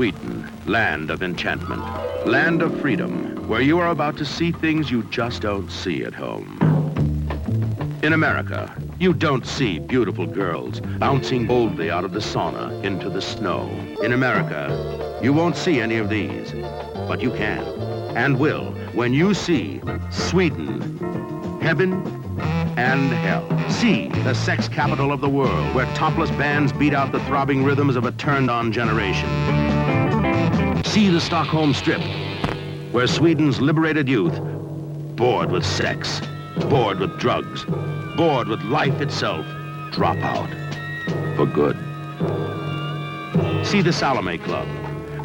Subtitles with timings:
[0.00, 1.82] Sweden, land of enchantment,
[2.26, 6.14] land of freedom, where you are about to see things you just don't see at
[6.14, 6.56] home.
[8.02, 13.20] In America, you don't see beautiful girls bouncing boldly out of the sauna into the
[13.20, 13.68] snow.
[14.02, 16.52] In America, you won't see any of these,
[17.06, 17.62] but you can
[18.16, 20.80] and will when you see Sweden,
[21.60, 21.92] heaven
[22.78, 23.46] and hell.
[23.68, 27.96] See the sex capital of the world where topless bands beat out the throbbing rhythms
[27.96, 29.59] of a turned-on generation.
[30.90, 32.02] See the Stockholm Strip
[32.90, 34.36] where Sweden's liberated youth,
[35.14, 36.20] bored with sex,
[36.68, 37.64] bored with drugs,
[38.16, 39.46] bored with life itself,
[39.92, 40.50] drop out
[41.36, 41.76] for good.
[43.64, 44.66] See the Salome Club,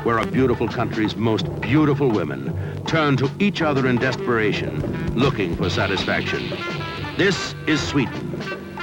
[0.05, 2.53] where a beautiful country's most beautiful women
[2.85, 6.47] turn to each other in desperation, looking for satisfaction.
[7.17, 8.13] This is Sweden,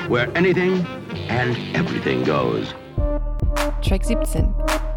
[0.09, 0.85] where anything
[1.29, 2.75] and everything goes.
[3.83, 4.92] Track 17.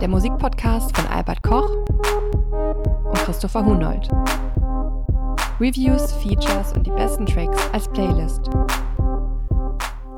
[0.00, 4.08] Der Musikpodcast von Albert Koch und Christopher Hunold.
[5.58, 8.42] Reviews, Features und die besten Tracks als Playlist.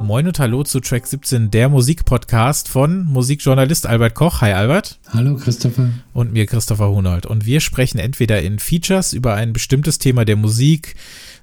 [0.00, 4.40] Moin und Hallo zu Track 17, der Musikpodcast von Musikjournalist Albert Koch.
[4.40, 4.98] Hi Albert.
[5.10, 5.90] Hallo Christopher.
[6.12, 7.26] Und mir Christopher Hunold.
[7.26, 10.96] Und wir sprechen entweder in Features über ein bestimmtes Thema der Musik,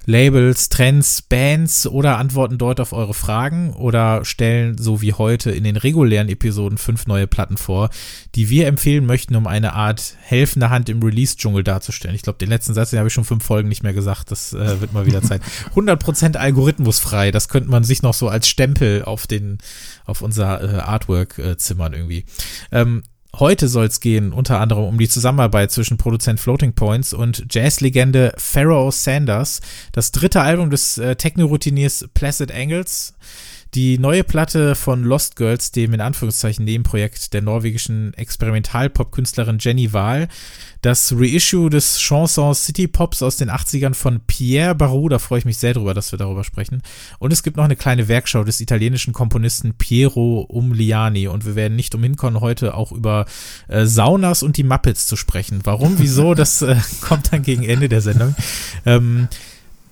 [0.06, 5.64] Labels, Trends, Bands oder antworten dort auf eure Fragen oder stellen so wie heute in
[5.64, 7.90] den regulären Episoden fünf neue Platten vor,
[8.36, 12.14] die wir empfehlen möchten, um eine Art helfende Hand im Release-Dschungel darzustellen.
[12.14, 14.30] Ich glaube, den letzten Satz, den habe ich schon fünf Folgen nicht mehr gesagt.
[14.30, 15.42] Das äh, wird mal wieder Zeit.
[15.74, 17.32] 100% algorithmusfrei.
[17.32, 19.58] Das könnte man sich noch so als Stempel auf den,
[20.04, 22.24] auf unser äh, Artwork äh, zimmern irgendwie.
[22.70, 23.02] Ähm,
[23.38, 28.32] Heute soll es gehen unter anderem um die Zusammenarbeit zwischen Produzent Floating Points und Jazzlegende
[28.38, 29.60] Pharaoh Sanders,
[29.92, 33.12] das dritte Album des äh, Techno-Routiniers Placid Angles,
[33.76, 40.28] die neue Platte von Lost Girls, dem in Anführungszeichen Nebenprojekt der norwegischen Experimental-Pop-Künstlerin Jenny Wahl,
[40.80, 45.44] das Reissue des Chansons City Pops aus den 80ern von Pierre Barou, da freue ich
[45.44, 46.82] mich sehr drüber, dass wir darüber sprechen.
[47.18, 51.76] Und es gibt noch eine kleine Werkschau des italienischen Komponisten Piero Umliani und wir werden
[51.76, 53.26] nicht umhin kommen, heute auch über
[53.68, 55.60] äh, Saunas und die Muppets zu sprechen.
[55.64, 58.34] Warum, wieso, das äh, kommt dann gegen Ende der Sendung.
[58.86, 59.28] Ähm,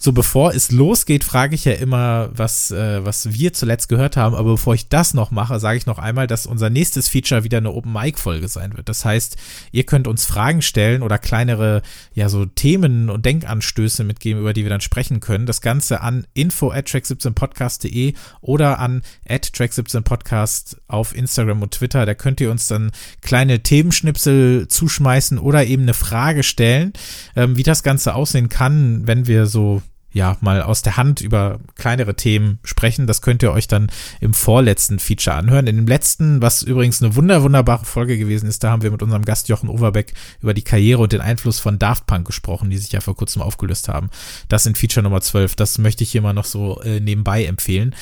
[0.04, 4.34] so bevor es losgeht, frage ich ja immer, was, äh, was wir zuletzt gehört haben.
[4.34, 7.56] Aber bevor ich das noch mache, sage ich noch einmal, dass unser nächstes Feature wieder
[7.56, 8.90] eine Open Mic Folge sein wird.
[8.90, 9.38] Das heißt,
[9.72, 11.80] ihr könnt uns Fragen stellen oder kleinere,
[12.12, 15.46] ja, so Themen und Denkanstöße mitgeben, über die wir dann sprechen können.
[15.46, 22.04] Das Ganze an info at track17podcast.de oder an at track17podcast auf Instagram und Twitter.
[22.04, 22.92] Da könnt ihr uns dann
[23.22, 26.92] kleine Themenschnipsel zuschmeißen oder eben eine Frage stellen,
[27.36, 29.80] ähm, wie das Ganze aussehen kann, wenn wir so
[30.14, 33.08] ja, mal aus der Hand über kleinere Themen sprechen.
[33.08, 35.66] Das könnt ihr euch dann im vorletzten Feature anhören.
[35.66, 39.02] In dem letzten, was übrigens eine wunder, wunderbare Folge gewesen ist, da haben wir mit
[39.02, 42.78] unserem Gast Jochen Overbeck über die Karriere und den Einfluss von Daft Punk gesprochen, die
[42.78, 44.08] sich ja vor kurzem aufgelöst haben.
[44.48, 45.56] Das sind Feature Nummer 12.
[45.56, 47.94] Das möchte ich hier mal noch so äh, nebenbei empfehlen.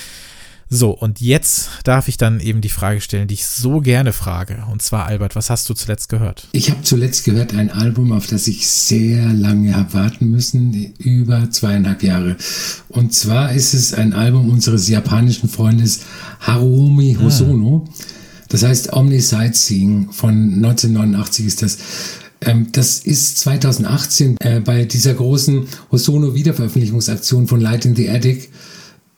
[0.75, 4.65] So, und jetzt darf ich dann eben die Frage stellen, die ich so gerne frage.
[4.73, 6.49] Und zwar, Albert, was hast du zuletzt gehört?
[6.53, 11.51] Ich habe zuletzt gehört ein Album, auf das ich sehr lange habe warten müssen, über
[11.51, 12.39] zweieinhalb Jahre.
[12.89, 16.05] Und zwar ist es ein Album unseres japanischen Freundes
[16.41, 17.25] Harumi ah.
[17.25, 17.87] Hosono.
[17.87, 17.93] Ah.
[18.49, 21.79] Das heißt Omni Sightseeing von 1989 ist das.
[22.41, 28.49] Ähm, das ist 2018 äh, bei dieser großen Hosono Wiederveröffentlichungsaktion von Light in the Attic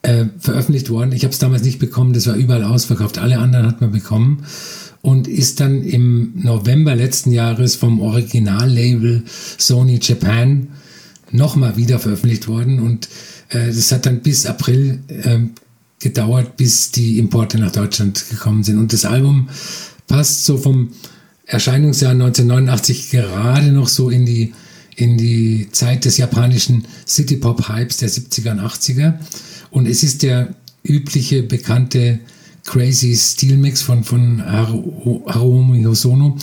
[0.04, 1.12] äh, veröffentlicht worden.
[1.12, 3.18] Ich habe es damals nicht bekommen, das war überall ausverkauft.
[3.18, 4.44] Alle anderen hat man bekommen
[5.02, 9.24] und ist dann im November letzten Jahres vom Originallabel
[9.58, 10.68] Sony Japan
[11.30, 13.08] nochmal wieder veröffentlicht worden und
[13.48, 15.38] äh, das hat dann bis April äh,
[16.00, 18.78] gedauert, bis die Importe nach Deutschland gekommen sind.
[18.78, 19.48] Und das Album
[20.06, 20.90] passt so vom
[21.46, 24.52] Erscheinungsjahr 1989 gerade noch so in die,
[24.96, 29.14] in die Zeit des japanischen City-Pop-Hypes der 70er und 80er.
[29.74, 30.54] Und es ist der
[30.84, 32.20] übliche, bekannte
[32.64, 36.38] Crazy Steel Mix von, von Harumi Hosono.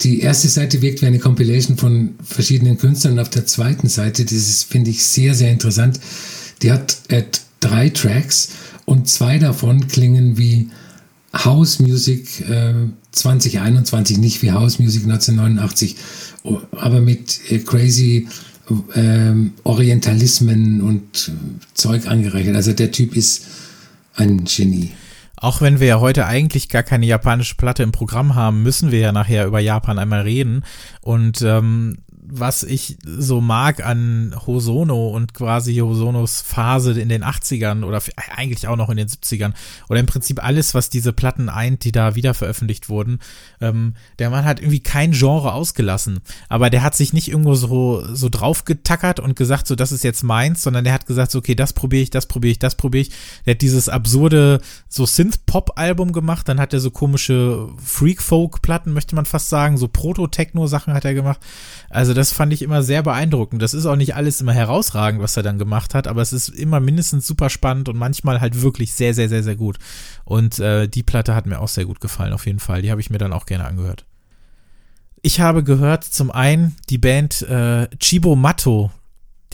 [0.00, 4.24] Die erste Seite wirkt wie eine Compilation von verschiedenen Künstlern und auf der zweiten Seite,
[4.24, 6.00] das finde ich, sehr, sehr interessant,
[6.62, 7.22] die hat äh,
[7.60, 8.48] drei Tracks
[8.86, 10.68] und zwei davon klingen wie
[11.32, 12.74] House Music äh,
[13.12, 15.94] 2021, nicht wie House Music 1989,
[16.72, 18.26] aber mit äh, crazy
[18.94, 21.32] ähm, Orientalismen und
[21.74, 22.56] Zeug angerechnet.
[22.56, 23.46] Also der Typ ist
[24.14, 24.92] ein Genie.
[25.36, 28.98] Auch wenn wir ja heute eigentlich gar keine japanische Platte im Programm haben, müssen wir
[28.98, 30.64] ja nachher über Japan einmal reden.
[31.00, 31.98] Und ähm,
[32.30, 38.02] was ich so mag an Hosono und quasi Hosonos Phase in den 80ern oder
[38.36, 39.54] eigentlich auch noch in den 70ern
[39.88, 43.20] oder im Prinzip alles, was diese Platten eint, die da wieder veröffentlicht wurden.
[43.60, 48.04] Ähm, der Mann hat irgendwie kein Genre ausgelassen, aber der hat sich nicht irgendwo so,
[48.14, 51.38] so drauf getackert und gesagt, so das ist jetzt meins, sondern der hat gesagt, so,
[51.38, 53.10] okay, das probiere ich, das probiere ich, das probiere ich.
[53.46, 59.24] Der hat dieses absurde so Synth-Pop-Album gemacht, dann hat er so komische Freak-Folk-Platten, möchte man
[59.24, 61.40] fast sagen, so Proto-Techno-Sachen hat er gemacht.
[61.90, 63.62] Also das fand ich immer sehr beeindruckend.
[63.62, 66.48] Das ist auch nicht alles immer herausragend, was er dann gemacht hat, aber es ist
[66.48, 69.78] immer mindestens super spannend und manchmal halt wirklich sehr, sehr, sehr, sehr gut.
[70.24, 72.82] Und äh, die Platte hat mir auch sehr gut gefallen, auf jeden Fall.
[72.82, 74.04] Die habe ich mir dann auch gerne angehört.
[75.22, 78.90] Ich habe gehört zum einen die Band äh, Chibo Matto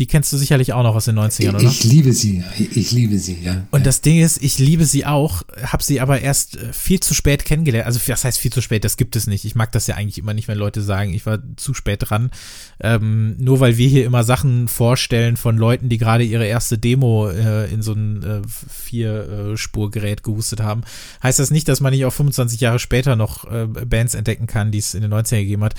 [0.00, 1.62] die kennst du sicherlich auch noch aus den 90ern, oder?
[1.62, 3.64] Ich liebe sie, ich liebe sie, ja.
[3.70, 7.14] Und das Ding ist, ich liebe sie auch, habe sie aber erst äh, viel zu
[7.14, 7.86] spät kennengelernt.
[7.86, 8.82] Also was heißt viel zu spät?
[8.82, 9.44] Das gibt es nicht.
[9.44, 12.32] Ich mag das ja eigentlich immer nicht, wenn Leute sagen, ich war zu spät dran.
[12.80, 17.28] Ähm, nur weil wir hier immer Sachen vorstellen von Leuten, die gerade ihre erste Demo
[17.28, 20.82] äh, in so ein äh, Vier-Spurgerät gehustet haben,
[21.22, 24.72] heißt das nicht, dass man nicht auch 25 Jahre später noch äh, Bands entdecken kann,
[24.72, 25.74] die es in den 90ern gegeben hat.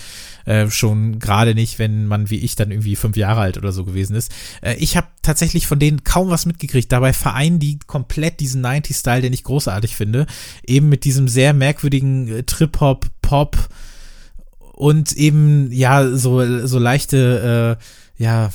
[0.45, 3.83] Äh, schon gerade nicht, wenn man wie ich dann irgendwie fünf Jahre alt oder so
[3.83, 4.31] gewesen gewesen ist.
[4.61, 6.91] Äh, ich habe tatsächlich von denen kaum was mitgekriegt.
[6.91, 10.25] Dabei vereinen die komplett diesen 90-Style, den ich großartig finde.
[10.65, 13.69] Eben mit diesem sehr merkwürdigen äh, Trip-Hop, Pop
[14.73, 17.77] und eben, ja, so, so leichte,
[18.19, 18.51] äh, ja,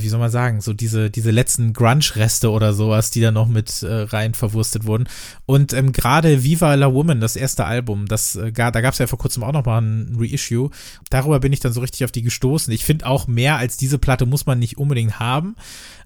[0.00, 3.82] wie soll man sagen, so diese, diese letzten Grunge-Reste oder sowas, die da noch mit
[3.82, 5.08] äh, rein verwurstet wurden.
[5.44, 9.06] Und ähm, gerade Viva la Woman, das erste Album, das, äh, da gab es ja
[9.06, 10.70] vor kurzem auch noch mal ein Reissue.
[11.10, 12.72] Darüber bin ich dann so richtig auf die gestoßen.
[12.72, 15.56] Ich finde auch mehr als diese Platte muss man nicht unbedingt haben,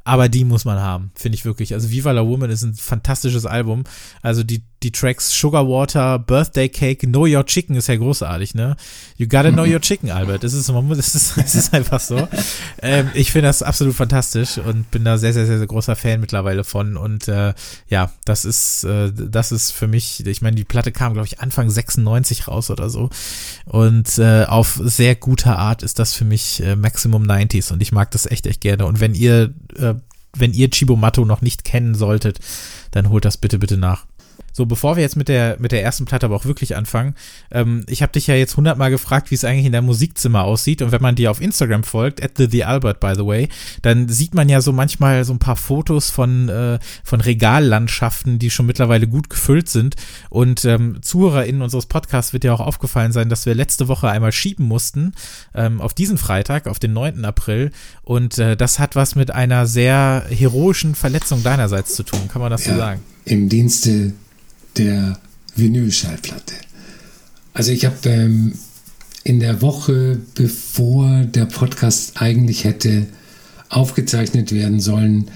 [0.07, 1.75] aber die muss man haben, finde ich wirklich.
[1.75, 3.83] Also Viva la Woman ist ein fantastisches Album.
[4.23, 8.77] Also die, die Tracks Sugar Water, Birthday Cake, Know Your Chicken ist ja großartig, ne?
[9.17, 10.45] You gotta know your chicken, Albert.
[10.45, 12.29] Das ist, das ist, das ist einfach so.
[12.83, 16.21] ähm, ich finde das absolut fantastisch und bin da sehr, sehr, sehr, sehr großer Fan
[16.21, 16.97] mittlerweile von.
[16.97, 17.53] Und äh,
[17.89, 21.41] ja, das ist, äh, das ist für mich, ich meine, die Platte kam, glaube ich,
[21.41, 23.11] Anfang 96 raus oder so.
[23.65, 27.91] Und äh, auf sehr guter Art ist das für mich äh, Maximum 90s und ich
[27.91, 28.87] mag das echt, echt gerne.
[28.87, 29.96] Und wenn ihr äh,
[30.39, 32.39] wenn ihr Chibomato noch nicht kennen solltet,
[32.91, 34.07] dann holt das bitte, bitte nach.
[34.57, 37.15] So, bevor wir jetzt mit der, mit der ersten Platte aber auch wirklich anfangen,
[37.51, 40.81] ähm, ich habe dich ja jetzt hundertmal gefragt, wie es eigentlich in deinem Musikzimmer aussieht.
[40.81, 43.51] Und wenn man dir auf Instagram folgt, at the, the Albert, by the way,
[43.83, 48.49] dann sieht man ja so manchmal so ein paar Fotos von, äh, von Regallandschaften, die
[48.49, 49.95] schon mittlerweile gut gefüllt sind.
[50.31, 54.33] Und ähm, ZuhörerInnen unseres Podcasts wird ja auch aufgefallen sein, dass wir letzte Woche einmal
[54.33, 55.13] schieben mussten,
[55.55, 57.27] ähm, auf diesen Freitag, auf den 9.
[57.27, 57.73] April.
[58.05, 62.29] Und äh, das hat was mit einer sehr heroischen Verletzung deinerseits zu tun.
[62.33, 63.03] Kann man das ja, so sagen?
[63.27, 64.15] Im Dienste
[64.77, 65.19] der
[65.55, 66.55] Vinylschallplatte.
[67.55, 68.53] Also ich habe ähm,
[69.25, 73.07] in der Woche, bevor der Podcast eigentlich hätte
[73.69, 75.31] aufgezeichnet werden sollen,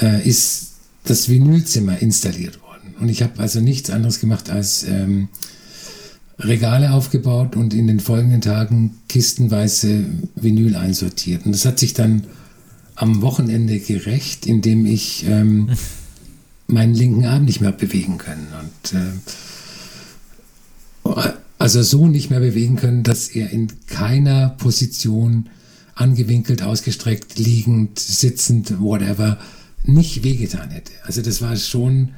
[0.00, 0.72] äh, ist
[1.04, 2.94] das Vinylzimmer installiert worden.
[3.00, 5.28] Und ich habe also nichts anderes gemacht als ähm,
[6.38, 10.04] Regale aufgebaut und in den folgenden Tagen kistenweise
[10.34, 11.46] Vinyl einsortiert.
[11.46, 12.24] Und das hat sich dann
[12.94, 15.70] am Wochenende gerecht, indem ich ähm,
[16.66, 18.48] meinen linken Arm nicht mehr bewegen können.
[18.60, 19.12] Und äh,
[21.58, 25.48] also so nicht mehr bewegen können, dass er in keiner Position
[25.94, 29.38] angewinkelt, ausgestreckt, liegend, sitzend, whatever,
[29.84, 30.92] nicht wehgetan hätte.
[31.04, 32.10] Also das war schon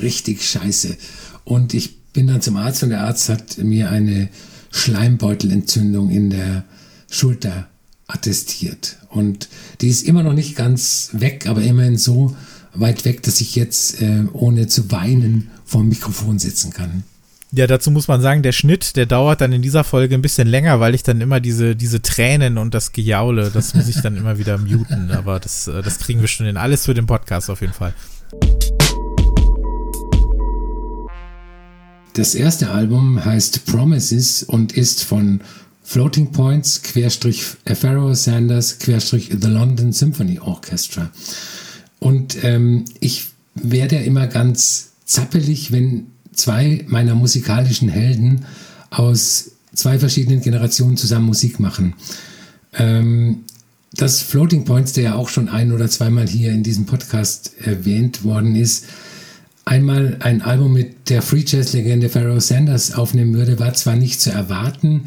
[0.00, 0.96] richtig scheiße.
[1.44, 4.28] Und ich bin dann zum Arzt und der Arzt hat mir eine
[4.70, 6.64] Schleimbeutelentzündung in der
[7.10, 7.68] Schulter
[8.06, 8.96] attestiert.
[9.10, 9.48] Und
[9.80, 12.34] die ist immer noch nicht ganz weg, aber immerhin so,
[12.74, 17.04] weit weg, dass ich jetzt äh, ohne zu weinen vor dem Mikrofon sitzen kann.
[17.54, 20.48] Ja, dazu muss man sagen, der Schnitt, der dauert dann in dieser Folge ein bisschen
[20.48, 24.16] länger, weil ich dann immer diese, diese Tränen und das Gejaule, das muss ich dann
[24.16, 25.10] immer wieder muten.
[25.10, 27.92] Aber das, äh, das kriegen wir schon in alles für den Podcast auf jeden Fall.
[32.14, 35.42] Das erste Album heißt Promises und ist von
[35.82, 41.10] Floating Points, Querstrich Pharaoh Sanders, Querstrich The London Symphony Orchestra.
[42.02, 48.44] Und ähm, ich werde immer ganz zappelig, wenn zwei meiner musikalischen Helden
[48.90, 51.94] aus zwei verschiedenen Generationen zusammen Musik machen.
[52.74, 53.44] Ähm,
[53.92, 58.24] das Floating Points, der ja auch schon ein oder zweimal hier in diesem Podcast erwähnt
[58.24, 58.86] worden ist,
[59.64, 64.20] einmal ein Album mit der Free Jazz Legende Pharaoh Sanders aufnehmen würde, war zwar nicht
[64.20, 65.04] zu erwarten,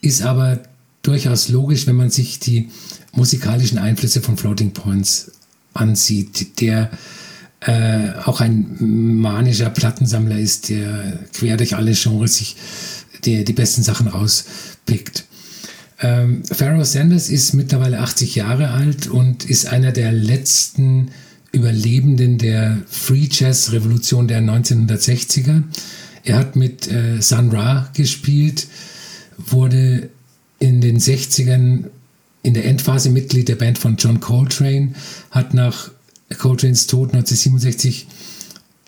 [0.00, 0.60] ist aber
[1.02, 2.70] durchaus logisch, wenn man sich die
[3.12, 5.32] musikalischen Einflüsse von Floating Points
[5.74, 6.90] ansieht, der
[7.60, 8.76] äh, auch ein
[9.20, 12.56] manischer Plattensammler ist, der quer durch alle Genres sich
[13.24, 15.24] die, die besten Sachen rauspickt.
[16.00, 21.10] Ähm, Pharaoh Sanders ist mittlerweile 80 Jahre alt und ist einer der letzten
[21.50, 25.62] Überlebenden der Free Jazz Revolution der 1960er.
[26.22, 28.68] Er hat mit äh, Sun Ra gespielt,
[29.36, 30.10] wurde
[30.60, 31.84] in den 60ern
[32.42, 34.94] in der Endphase Mitglied der Band von John Coltrane,
[35.30, 35.90] hat nach
[36.36, 38.06] Coltranes Tod 1967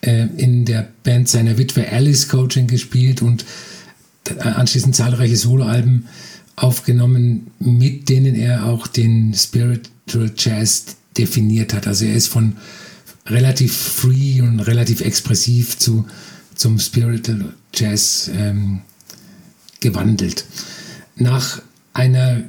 [0.02, 3.44] äh, in der Band seiner Witwe Alice Coltrane gespielt und
[4.38, 6.06] anschließend zahlreiche Soloalben
[6.56, 11.86] aufgenommen, mit denen er auch den Spiritual Jazz definiert hat.
[11.86, 12.56] Also er ist von
[13.26, 16.06] relativ free und relativ expressiv zu,
[16.54, 18.80] zum Spiritual Jazz ähm,
[19.80, 20.44] gewandelt.
[21.16, 22.42] Nach einer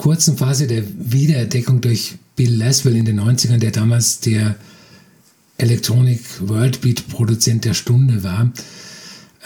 [0.00, 4.56] kurzen Phase der Wiederentdeckung durch Bill Laswell in den 90ern, der damals der
[5.58, 8.50] Electronic Worldbeat Produzent der Stunde war,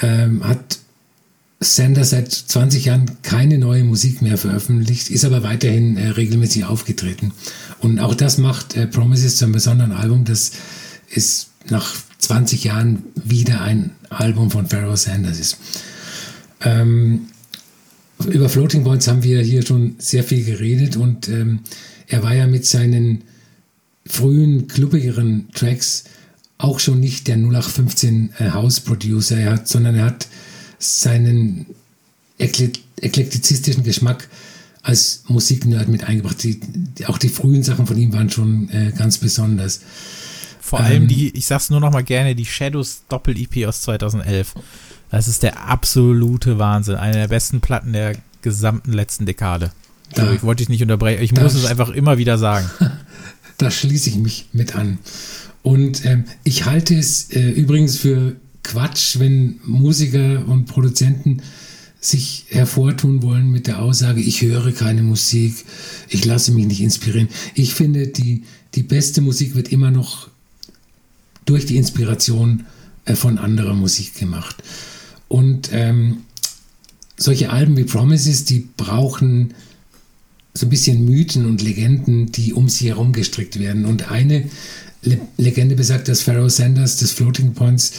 [0.00, 0.78] ähm, hat
[1.58, 7.32] Sander seit 20 Jahren keine neue Musik mehr veröffentlicht, ist aber weiterhin äh, regelmäßig aufgetreten.
[7.80, 10.24] Und auch das macht äh, Promises zu einem besonderen Album.
[10.24, 10.52] Das
[11.10, 15.58] ist nach 20 Jahren wieder ein Album von Pharaoh Sanders ist.
[16.60, 17.26] Ähm,
[18.26, 21.60] über Floating Points haben wir hier schon sehr viel geredet und ähm,
[22.06, 23.24] er war ja mit seinen
[24.06, 26.04] frühen, klubbigeren Tracks
[26.58, 30.28] auch schon nicht der 0815 äh, House Producer, er hat, sondern er hat
[30.78, 31.66] seinen
[32.38, 34.28] eklektizistischen Geschmack
[34.82, 36.42] als Musiknerd mit eingebracht.
[36.42, 39.80] Die, die, auch die frühen Sachen von ihm waren schon äh, ganz besonders.
[40.60, 44.54] Vor ähm, allem die, ich sag's nur noch mal gerne, die Shadows Doppel-EP aus 2011.
[45.14, 46.96] Das ist der absolute Wahnsinn.
[46.96, 49.70] Eine der besten Platten der gesamten letzten Dekade.
[50.12, 51.22] Da, also ich wollte dich nicht unterbrechen.
[51.22, 52.68] Ich muss es einfach immer wieder sagen.
[53.56, 54.98] Da schließe ich mich mit an.
[55.62, 61.40] Und ähm, ich halte es äh, übrigens für Quatsch, wenn Musiker und Produzenten
[62.00, 65.64] sich hervortun wollen mit der Aussage, ich höre keine Musik,
[66.08, 67.28] ich lasse mich nicht inspirieren.
[67.54, 68.42] Ich finde, die,
[68.74, 70.26] die beste Musik wird immer noch
[71.44, 72.66] durch die Inspiration
[73.04, 74.56] äh, von anderer Musik gemacht.
[75.34, 76.18] Und ähm,
[77.16, 79.52] solche Alben wie Promises, die brauchen
[80.52, 83.84] so ein bisschen Mythen und Legenden, die um sie herum gestrickt werden.
[83.84, 84.48] Und eine
[85.02, 87.94] Le Legende besagt, dass Pharaoh Sanders des Floating Points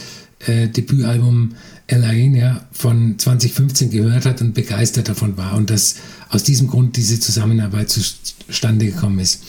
[0.46, 1.56] äh, Debütalbum
[1.88, 5.96] Elaine ja, von 2015 gehört hat und begeistert davon war und dass
[6.30, 9.42] aus diesem Grund diese Zusammenarbeit zustande gekommen ist.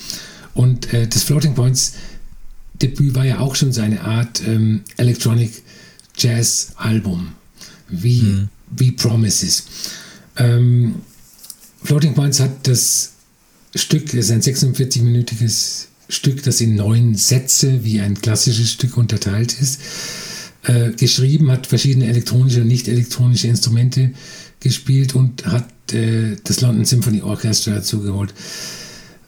[0.53, 1.93] Und äh, das Floating Points
[2.81, 5.63] Debüt war ja auch schon seine Art ähm, Electronic
[6.17, 7.29] Jazz Album,
[7.89, 8.49] wie, mhm.
[8.75, 9.65] wie Promises.
[10.37, 10.95] Ähm,
[11.83, 13.13] Floating Points hat das
[13.75, 19.59] Stück, das ist ein 46-minütiges Stück, das in neun Sätze wie ein klassisches Stück unterteilt
[19.59, 19.79] ist,
[20.63, 24.11] äh, geschrieben, hat verschiedene elektronische und nicht elektronische Instrumente
[24.59, 28.33] gespielt und hat äh, das London Symphony Orchestra dazugeholt.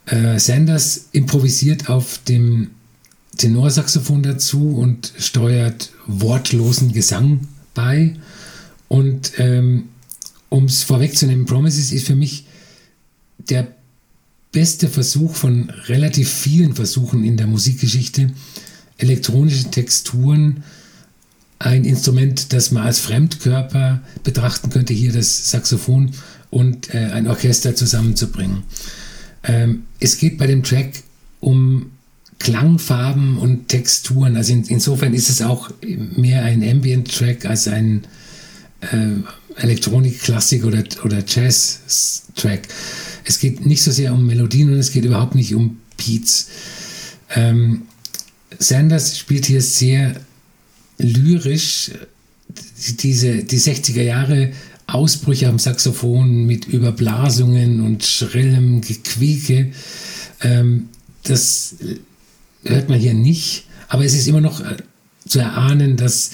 [0.05, 2.71] Äh, Sanders improvisiert auf dem
[3.37, 8.15] Tenorsaxophon dazu und steuert wortlosen Gesang bei.
[8.89, 9.83] Und ähm,
[10.49, 12.45] um es vorwegzunehmen, Promises ist für mich
[13.37, 13.67] der
[14.51, 18.31] beste Versuch von relativ vielen Versuchen in der Musikgeschichte,
[18.97, 20.63] elektronische Texturen,
[21.59, 26.11] ein Instrument, das man als Fremdkörper betrachten könnte, hier das Saxophon
[26.49, 28.63] und äh, ein Orchester zusammenzubringen.
[29.43, 31.03] Ähm, es geht bei dem Track
[31.41, 31.91] um
[32.39, 34.35] Klangfarben und Texturen.
[34.35, 38.05] Also in, insofern ist es auch mehr ein Ambient-Track als ein
[38.81, 42.67] äh, Elektronik-Klassik oder, oder Jazz-Track.
[43.25, 46.47] Es geht nicht so sehr um Melodien und es geht überhaupt nicht um Beats.
[47.35, 47.83] Ähm,
[48.57, 50.15] Sanders spielt hier sehr
[50.97, 51.91] lyrisch
[53.03, 54.51] diese, die 60er Jahre
[54.87, 59.71] Ausbrüche am Saxophon mit Überblasungen und schrillem Gequieke.
[60.41, 60.89] Ähm,
[61.23, 61.75] das
[62.63, 64.77] hört man hier nicht, aber es ist immer noch äh,
[65.27, 66.31] zu erahnen, dass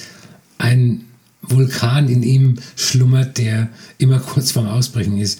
[0.58, 1.05] ein
[1.48, 5.40] Vulkan in ihm schlummert, der immer kurz vorm Ausbrechen ist.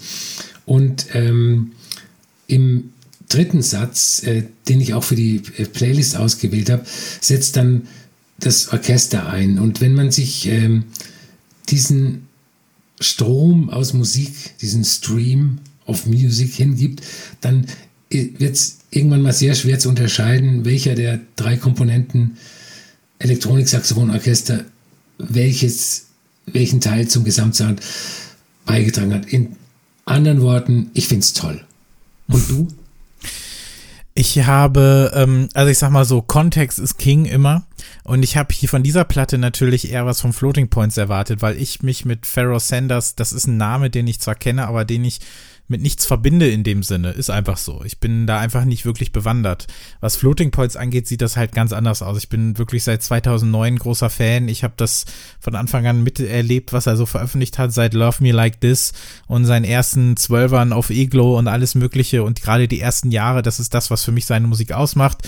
[0.64, 1.72] Und ähm,
[2.46, 2.90] im
[3.28, 6.84] dritten Satz, äh, den ich auch für die äh, Playlist ausgewählt habe,
[7.20, 7.88] setzt dann
[8.38, 9.58] das Orchester ein.
[9.58, 10.84] Und wenn man sich ähm,
[11.68, 12.26] diesen
[13.00, 17.02] Strom aus Musik, diesen Stream of Music hingibt,
[17.40, 17.66] dann
[18.10, 22.36] äh, wird es irgendwann mal sehr schwer zu unterscheiden, welcher der drei Komponenten
[23.18, 24.64] Elektronik, Saxophon, Orchester
[25.18, 26.06] welches,
[26.46, 27.80] welchen Teil zum Gesamtsound
[28.64, 29.26] beigetragen hat.
[29.26, 29.56] In
[30.04, 31.64] anderen Worten, ich finde es toll.
[32.28, 32.68] Und du?
[34.14, 37.66] Ich habe, ähm, also ich sag mal so, Kontext ist King immer.
[38.02, 41.60] Und ich habe hier von dieser Platte natürlich eher was vom Floating Points erwartet, weil
[41.60, 45.04] ich mich mit Pharaoh Sanders, das ist ein Name, den ich zwar kenne, aber den
[45.04, 45.20] ich
[45.68, 47.10] mit nichts verbinde in dem Sinne.
[47.10, 47.82] Ist einfach so.
[47.84, 49.66] Ich bin da einfach nicht wirklich bewandert.
[50.00, 52.18] Was Floating Points angeht, sieht das halt ganz anders aus.
[52.18, 54.48] Ich bin wirklich seit 2009 großer Fan.
[54.48, 55.04] Ich habe das
[55.40, 58.92] von Anfang an miterlebt, was er so veröffentlicht hat, seit Love Me Like This
[59.26, 63.60] und seinen ersten Zwölfern auf Eglo und alles Mögliche und gerade die ersten Jahre, das
[63.60, 65.26] ist das, was für mich seine Musik ausmacht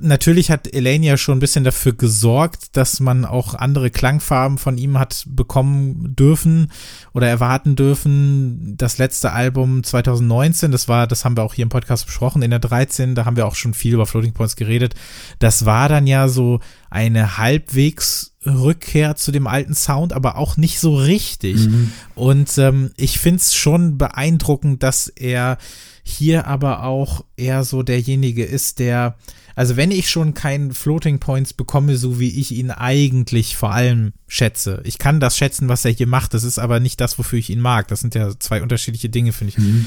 [0.00, 4.78] natürlich hat Elaine ja schon ein bisschen dafür gesorgt, dass man auch andere Klangfarben von
[4.78, 6.70] ihm hat bekommen dürfen
[7.12, 8.76] oder erwarten dürfen.
[8.76, 12.50] Das letzte Album 2019, das war, das haben wir auch hier im Podcast besprochen, in
[12.50, 14.94] der 13, da haben wir auch schon viel über Floating Points geredet.
[15.38, 20.80] Das war dann ja so eine halbwegs Rückkehr zu dem alten Sound, aber auch nicht
[20.80, 21.68] so richtig.
[21.68, 21.92] Mhm.
[22.14, 25.58] Und ähm, ich find's schon beeindruckend, dass er
[26.02, 29.16] hier aber auch eher so derjenige ist, der
[29.60, 34.14] also wenn ich schon keinen Floating Points bekomme, so wie ich ihn eigentlich vor allem
[34.26, 34.80] schätze.
[34.84, 36.32] Ich kann das schätzen, was er hier macht.
[36.32, 37.88] Das ist aber nicht das, wofür ich ihn mag.
[37.88, 39.58] Das sind ja zwei unterschiedliche Dinge, finde ich.
[39.58, 39.86] Mhm.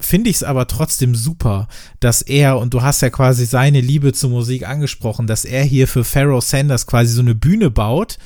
[0.00, 1.68] Finde ich es aber trotzdem super,
[2.00, 5.86] dass er, und du hast ja quasi seine Liebe zur Musik angesprochen, dass er hier
[5.86, 8.18] für Pharaoh Sanders quasi so eine Bühne baut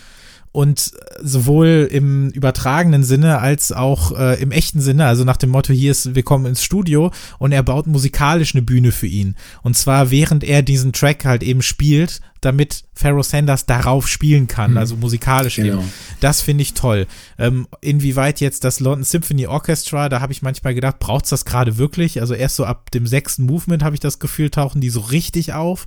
[0.52, 0.92] und
[1.22, 5.90] sowohl im übertragenen Sinne als auch äh, im echten Sinne, also nach dem Motto, hier
[5.90, 9.34] ist, wir kommen ins Studio und er baut musikalisch eine Bühne für ihn.
[9.62, 14.72] Und zwar während er diesen Track halt eben spielt, damit Pharaoh Sanders darauf spielen kann,
[14.72, 14.76] mhm.
[14.76, 15.78] also musikalisch genau.
[15.78, 15.92] eben.
[16.20, 17.06] Das finde ich toll.
[17.38, 21.78] Ähm, inwieweit jetzt das London Symphony Orchestra, da habe ich manchmal gedacht, braucht's das gerade
[21.78, 22.20] wirklich?
[22.20, 25.54] Also erst so ab dem sechsten Movement habe ich das Gefühl, tauchen die so richtig
[25.54, 25.86] auf.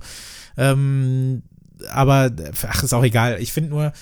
[0.56, 1.42] Ähm,
[1.90, 2.32] aber
[2.66, 3.38] ach, ist auch egal.
[3.40, 3.92] Ich finde nur,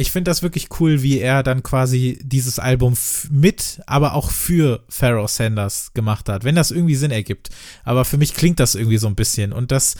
[0.00, 2.94] ich finde das wirklich cool, wie er dann quasi dieses Album
[3.30, 7.50] mit, aber auch für Pharaoh Sanders gemacht hat, wenn das irgendwie Sinn ergibt.
[7.82, 9.96] Aber für mich klingt das irgendwie so ein bisschen und das,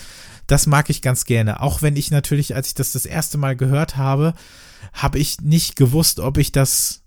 [0.46, 1.60] das mag ich ganz gerne.
[1.60, 4.34] Auch wenn ich natürlich, als ich das das erste Mal gehört habe,
[4.92, 7.02] habe ich nicht gewusst, ob ich das,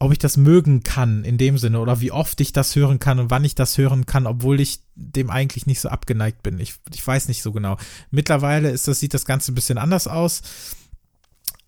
[0.00, 3.20] ob ich das mögen kann in dem Sinne oder wie oft ich das hören kann
[3.20, 6.58] und wann ich das hören kann, obwohl ich dem eigentlich nicht so abgeneigt bin.
[6.58, 7.76] Ich, ich weiß nicht so genau.
[8.10, 10.42] Mittlerweile ist das, sieht das Ganze ein bisschen anders aus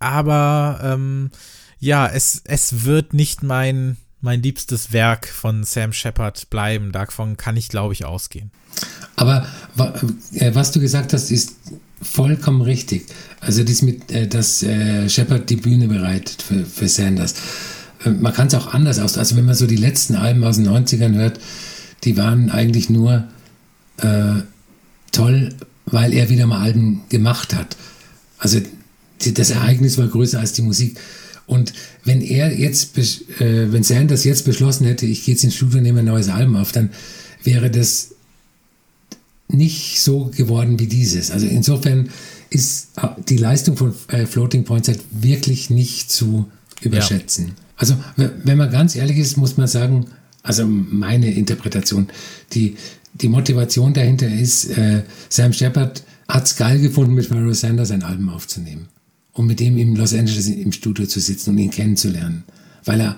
[0.02, 1.30] aber ähm,
[1.78, 6.92] ja, es, es wird nicht mein, mein liebstes Werk von Sam Shepard bleiben.
[6.92, 8.50] Davon kann ich, glaube ich, ausgehen.
[9.16, 9.46] Aber
[10.34, 11.56] äh, was du gesagt hast, ist
[12.00, 13.06] vollkommen richtig.
[13.40, 17.34] Also das mit, äh, dass äh, Shepard die Bühne bereitet für, für Sanders.
[18.04, 19.16] Man kann es auch anders aus.
[19.16, 21.38] Also wenn man so die letzten Alben aus den 90ern hört,
[22.02, 23.28] die waren eigentlich nur
[25.12, 25.50] toll,
[25.86, 27.76] weil er wieder mal Alben gemacht hat.
[28.38, 28.60] Also
[29.26, 30.98] das Ereignis war größer als die Musik.
[31.46, 31.72] Und
[32.04, 35.84] wenn er jetzt, äh, wenn Sanders jetzt beschlossen hätte, ich gehe jetzt ins Studio und
[35.84, 36.90] nehme ein neues Album auf, dann
[37.42, 38.14] wäre das
[39.48, 41.30] nicht so geworden wie dieses.
[41.30, 42.08] Also insofern
[42.48, 42.88] ist
[43.28, 47.48] die Leistung von äh, Floating Points halt wirklich nicht zu überschätzen.
[47.48, 47.54] Ja.
[47.76, 50.06] Also wenn man ganz ehrlich ist, muss man sagen,
[50.42, 52.08] also meine Interpretation,
[52.52, 52.76] die,
[53.14, 58.04] die Motivation dahinter ist, äh, Sam Shepard hat es geil gefunden, mit Pharoah Sanders ein
[58.04, 58.88] Album aufzunehmen
[59.32, 62.44] um mit ihm in Los Angeles im Studio zu sitzen und ihn kennenzulernen.
[62.84, 63.16] Weil er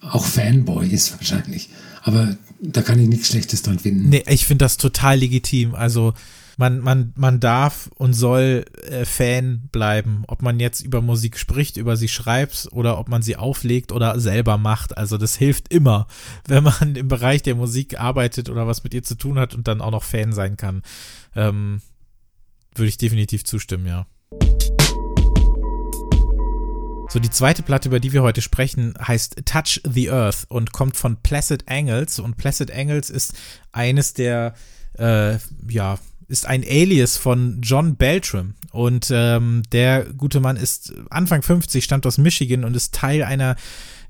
[0.00, 1.70] auch Fanboy ist wahrscheinlich.
[2.02, 4.08] Aber da kann ich nichts Schlechtes dran finden.
[4.08, 5.74] Nee, ich finde das total legitim.
[5.74, 6.14] Also
[6.56, 11.76] man, man, man darf und soll äh, Fan bleiben, ob man jetzt über Musik spricht,
[11.76, 14.96] über sie schreibt oder ob man sie auflegt oder selber macht.
[14.98, 16.08] Also das hilft immer,
[16.48, 19.68] wenn man im Bereich der Musik arbeitet oder was mit ihr zu tun hat und
[19.68, 20.82] dann auch noch Fan sein kann.
[21.36, 21.80] Ähm,
[22.74, 24.06] würde ich definitiv zustimmen, ja.
[27.10, 30.94] So, die zweite Platte, über die wir heute sprechen, heißt Touch the Earth und kommt
[30.94, 32.18] von Placid Angles.
[32.18, 33.32] Und Placid Angles ist
[33.72, 34.52] eines der,
[34.98, 35.38] äh,
[35.70, 38.52] ja, ist ein Alias von John Beltram.
[38.72, 43.56] Und ähm, der gute Mann ist Anfang 50, stammt aus Michigan und ist Teil einer,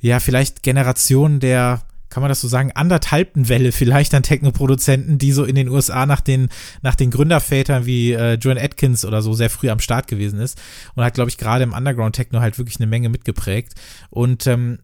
[0.00, 5.32] ja, vielleicht Generation der kann man das so sagen, anderthalbten Welle vielleicht an Techno-Produzenten, die
[5.32, 6.48] so in den USA nach den,
[6.82, 10.60] nach den Gründervätern wie äh, Joan Atkins oder so sehr früh am Start gewesen ist
[10.94, 13.74] und hat, glaube ich, gerade im Underground-Techno halt wirklich eine Menge mitgeprägt.
[14.10, 14.78] Und ähm,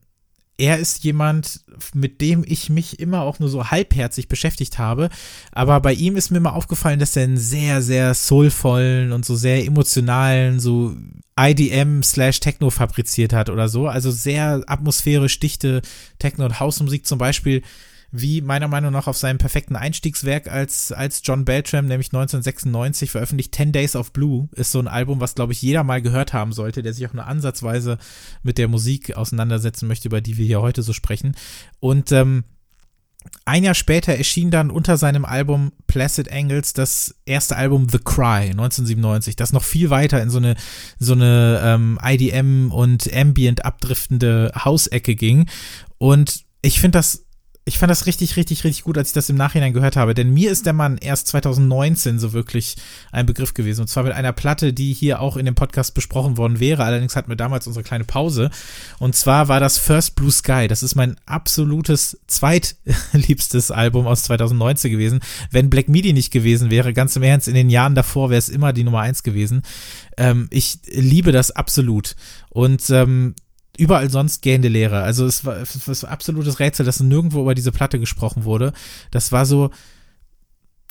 [0.57, 1.61] er ist jemand,
[1.95, 5.09] mit dem ich mich immer auch nur so halbherzig beschäftigt habe.
[5.53, 9.35] Aber bei ihm ist mir immer aufgefallen, dass er einen sehr, sehr soulvollen und so
[9.35, 10.95] sehr emotionalen, so
[11.39, 13.89] IDM slash Techno fabriziert hat oder so.
[13.89, 15.83] Also sehr atmosphärisch dichte
[16.21, 17.63] Techno- und Hausmusik zum Beispiel,
[18.17, 23.53] wie meiner Meinung nach auf seinem perfekten Einstiegswerk als, als John Beltram, nämlich 1996 veröffentlicht
[23.53, 26.53] 10 Days of Blue, ist so ein Album, was glaube ich jeder mal gehört haben
[26.53, 27.99] sollte, der sich auch nur ansatzweise
[28.45, 31.35] mit der Musik auseinandersetzen möchte, über die wir hier heute so sprechen.
[31.81, 32.45] Und ähm,
[33.45, 38.51] ein Jahr später erschien dann unter seinem Album Placid Angles das erste Album The Cry
[38.51, 40.55] 1997, das noch viel weiter in so eine
[41.01, 45.47] so eine ähm, IDM und Ambient abdriftende Hausecke ging.
[45.99, 47.24] Und ich finde das
[47.67, 50.13] ich fand das richtig, richtig, richtig gut, als ich das im Nachhinein gehört habe.
[50.13, 52.77] Denn mir ist der Mann erst 2019 so wirklich
[53.11, 53.83] ein Begriff gewesen.
[53.83, 56.85] Und zwar mit einer Platte, die hier auch in dem Podcast besprochen worden wäre.
[56.85, 58.51] Allerdings hatten wir damals unsere kleine Pause.
[58.99, 60.69] Und zwar war das First Blue Sky.
[60.69, 65.21] Das ist mein absolutes zweitliebstes Album aus 2019 gewesen.
[65.51, 68.51] Wenn Black Midi nicht gewesen wäre, ganz im Ernst, in den Jahren davor wäre es
[68.51, 69.63] immer die Nummer eins gewesen.
[70.19, 72.15] Ähm, ich liebe das absolut.
[72.51, 73.35] Und ähm,
[73.77, 75.03] überall sonst gähnende Leere.
[75.03, 78.73] Also es war, es war absolutes Rätsel, dass nirgendwo über diese Platte gesprochen wurde.
[79.11, 79.71] Das war so,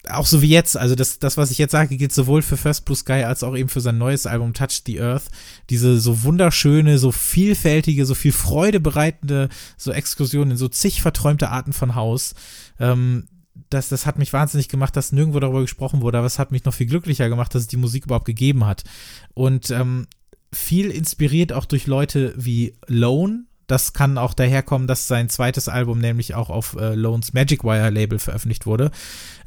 [0.09, 2.85] auch so wie jetzt, also das, das, was ich jetzt sage, gilt sowohl für First
[2.85, 5.23] Blue Sky als auch eben für sein neues Album Touch the Earth.
[5.69, 11.49] Diese so wunderschöne, so vielfältige, so viel Freude bereitende, so Exkursionen in so zig verträumte
[11.49, 12.35] Arten von Haus.
[12.79, 13.27] Ähm,
[13.69, 16.65] das, das hat mich wahnsinnig gemacht, dass nirgendwo darüber gesprochen wurde, aber es hat mich
[16.65, 18.83] noch viel glücklicher gemacht, dass es die Musik überhaupt gegeben hat.
[19.33, 20.07] Und ähm,
[20.53, 25.97] viel inspiriert auch durch Leute wie Lone, das kann auch daherkommen, dass sein zweites Album
[25.97, 28.91] nämlich auch auf äh, Lones Magic Wire Label veröffentlicht wurde.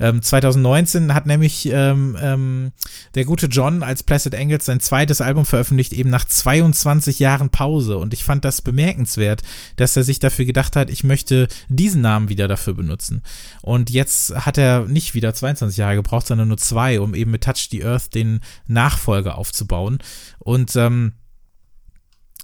[0.01, 2.73] Ähm, 2019 hat nämlich ähm, ähm,
[3.15, 7.99] der gute John als Placid Angels sein zweites Album veröffentlicht, eben nach 22 Jahren Pause.
[7.99, 9.43] Und ich fand das bemerkenswert,
[9.77, 13.23] dass er sich dafür gedacht hat, ich möchte diesen Namen wieder dafür benutzen.
[13.62, 17.45] Und jetzt hat er nicht wieder 22 Jahre gebraucht, sondern nur zwei, um eben mit
[17.45, 19.99] Touch the Earth den Nachfolger aufzubauen.
[20.41, 21.12] Und ähm,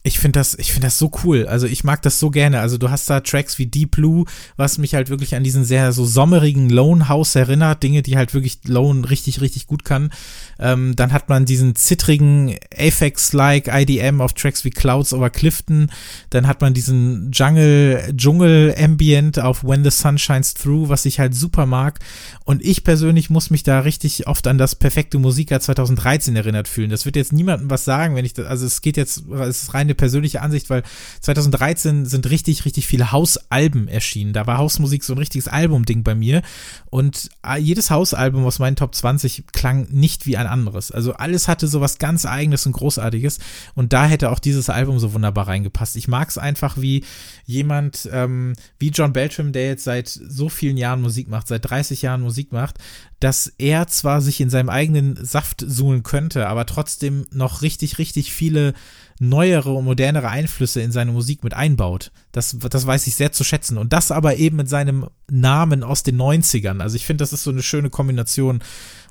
[0.05, 1.47] ich finde das, ich finde das so cool.
[1.47, 2.59] Also ich mag das so gerne.
[2.59, 4.25] Also du hast da Tracks wie Deep Blue,
[4.57, 7.85] was mich halt wirklich an diesen sehr so sommerigen Lone House erinnert.
[7.85, 10.11] Dinge, die halt wirklich Lone richtig, richtig gut kann.
[10.59, 15.91] Ähm, dann hat man diesen zittrigen Apex-like IDM auf Tracks wie Clouds over Clifton.
[16.31, 21.37] Dann hat man diesen Jungle, Dschungel-Ambient auf When the Sun Shines Through, was ich halt
[21.37, 22.01] super mag.
[22.45, 26.91] Und ich persönlich muss mich da richtig oft an das perfekte Musiker 2013 erinnert fühlen.
[26.91, 29.75] Das wird jetzt niemandem was sagen, wenn ich das, also es geht jetzt, es ist
[29.75, 30.83] reine persönliche Ansicht, weil
[31.21, 34.33] 2013 sind richtig, richtig viele Hausalben erschienen.
[34.33, 36.43] Da war Hausmusik so ein richtiges Album-Ding bei mir.
[36.91, 40.91] Und ah, jedes Hausalbum aus meinen Top 20 klang nicht wie ein anderes.
[40.91, 43.39] Also alles hatte so was ganz eigenes und großartiges
[43.75, 45.97] und da hätte auch dieses Album so wunderbar reingepasst.
[45.97, 47.05] Ich mag es einfach wie
[47.45, 52.03] jemand ähm, wie John Beltram, der jetzt seit so vielen Jahren Musik macht, seit 30
[52.03, 52.79] Jahren Musik macht,
[53.21, 58.33] dass er zwar sich in seinem eigenen Saft suhlen könnte, aber trotzdem noch richtig, richtig
[58.33, 58.75] viele
[59.21, 62.13] neuere und modernere Einflüsse in seine Musik mit einbaut.
[62.33, 63.79] Das, das weiß ich sehr zu schätzen.
[63.79, 66.81] Und das aber eben mit seinem Namen aus den 90ern.
[66.81, 68.63] Also ich finde, das ist so eine schöne Kombination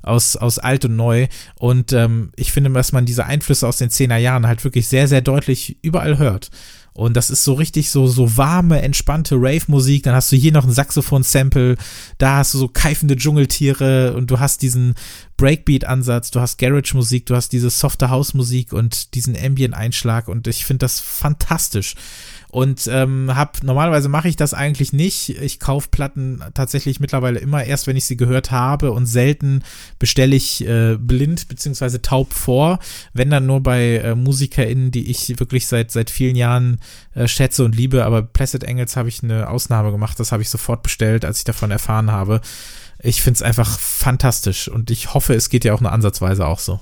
[0.01, 1.27] aus, aus alt und neu.
[1.55, 5.07] Und ähm, ich finde, dass man diese Einflüsse aus den 10er Jahren halt wirklich sehr,
[5.07, 6.49] sehr deutlich überall hört.
[6.93, 10.03] Und das ist so richtig so, so warme, entspannte Rave-Musik.
[10.03, 11.77] Dann hast du hier noch ein Saxophon-Sample.
[12.17, 14.95] Da hast du so keifende Dschungeltiere und du hast diesen
[15.37, 16.31] Breakbeat-Ansatz.
[16.31, 17.25] Du hast Garage-Musik.
[17.27, 20.27] Du hast diese softe House-Musik und diesen Ambient-Einschlag.
[20.27, 21.95] Und ich finde das fantastisch
[22.51, 25.29] und ähm, hab normalerweise mache ich das eigentlich nicht.
[25.29, 29.63] Ich kaufe Platten tatsächlich mittlerweile immer erst, wenn ich sie gehört habe und selten
[29.99, 32.79] bestelle ich äh, blind beziehungsweise taub vor,
[33.13, 36.79] wenn dann nur bei äh, MusikerInnen, die ich wirklich seit seit vielen Jahren
[37.15, 38.03] äh, schätze und liebe.
[38.03, 40.19] Aber Placid Engels habe ich eine Ausnahme gemacht.
[40.19, 42.41] Das habe ich sofort bestellt, als ich davon erfahren habe.
[42.99, 46.59] Ich finde es einfach fantastisch und ich hoffe, es geht ja auch eine Ansatzweise auch
[46.59, 46.81] so.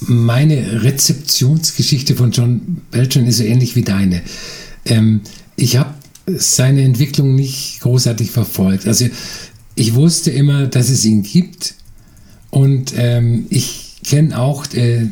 [0.00, 4.22] Meine Rezeptionsgeschichte von John Beltran ist so ähnlich wie deine.
[4.84, 5.20] Ähm,
[5.56, 5.94] ich habe
[6.26, 8.86] seine Entwicklung nicht großartig verfolgt.
[8.86, 9.08] Also
[9.74, 11.74] ich wusste immer, dass es ihn gibt
[12.50, 15.06] und ähm, ich kenne auch äh,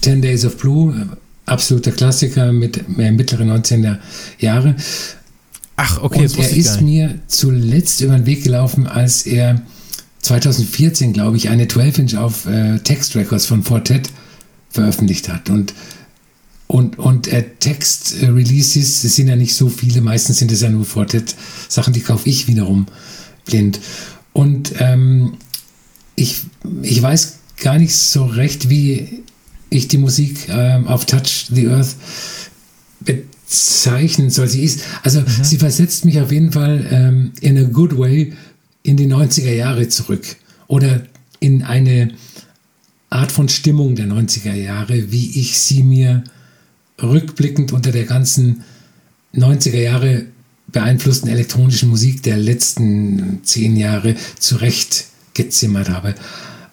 [0.00, 1.08] Ten Days of Blue,
[1.46, 3.98] absoluter Klassiker mit äh, mittleren 19er
[4.38, 4.76] Jahre.
[5.76, 6.26] Ach, okay.
[6.26, 9.62] Und er ist mir zuletzt über den Weg gelaufen, als er
[10.22, 14.10] 2014, glaube ich, eine 12-Inch auf äh, Text Records von Fortet
[14.70, 15.50] veröffentlicht hat.
[15.50, 15.74] Und
[16.66, 20.84] und, und äh, Text-Releases, es sind ja nicht so viele, meistens sind es ja nur
[20.84, 22.86] Fortet-Sachen, die kaufe ich wiederum
[23.44, 23.80] blind.
[24.32, 25.34] Und ähm,
[26.16, 26.42] ich,
[26.82, 29.22] ich weiß gar nicht so recht, wie
[29.70, 31.94] ich die Musik ähm, auf Touch the Earth
[33.00, 34.48] bezeichnen soll.
[34.48, 35.26] Sie ist, also mhm.
[35.42, 38.32] sie versetzt mich auf jeden Fall ähm, in a good way
[38.82, 40.24] in die 90er Jahre zurück.
[40.66, 41.06] Oder
[41.38, 42.12] in eine
[43.08, 46.24] Art von Stimmung der 90er Jahre, wie ich sie mir
[47.02, 48.64] rückblickend unter der ganzen
[49.34, 50.26] 90er Jahre
[50.68, 56.14] beeinflussten elektronischen Musik der letzten zehn Jahre zurechtgezimmert habe.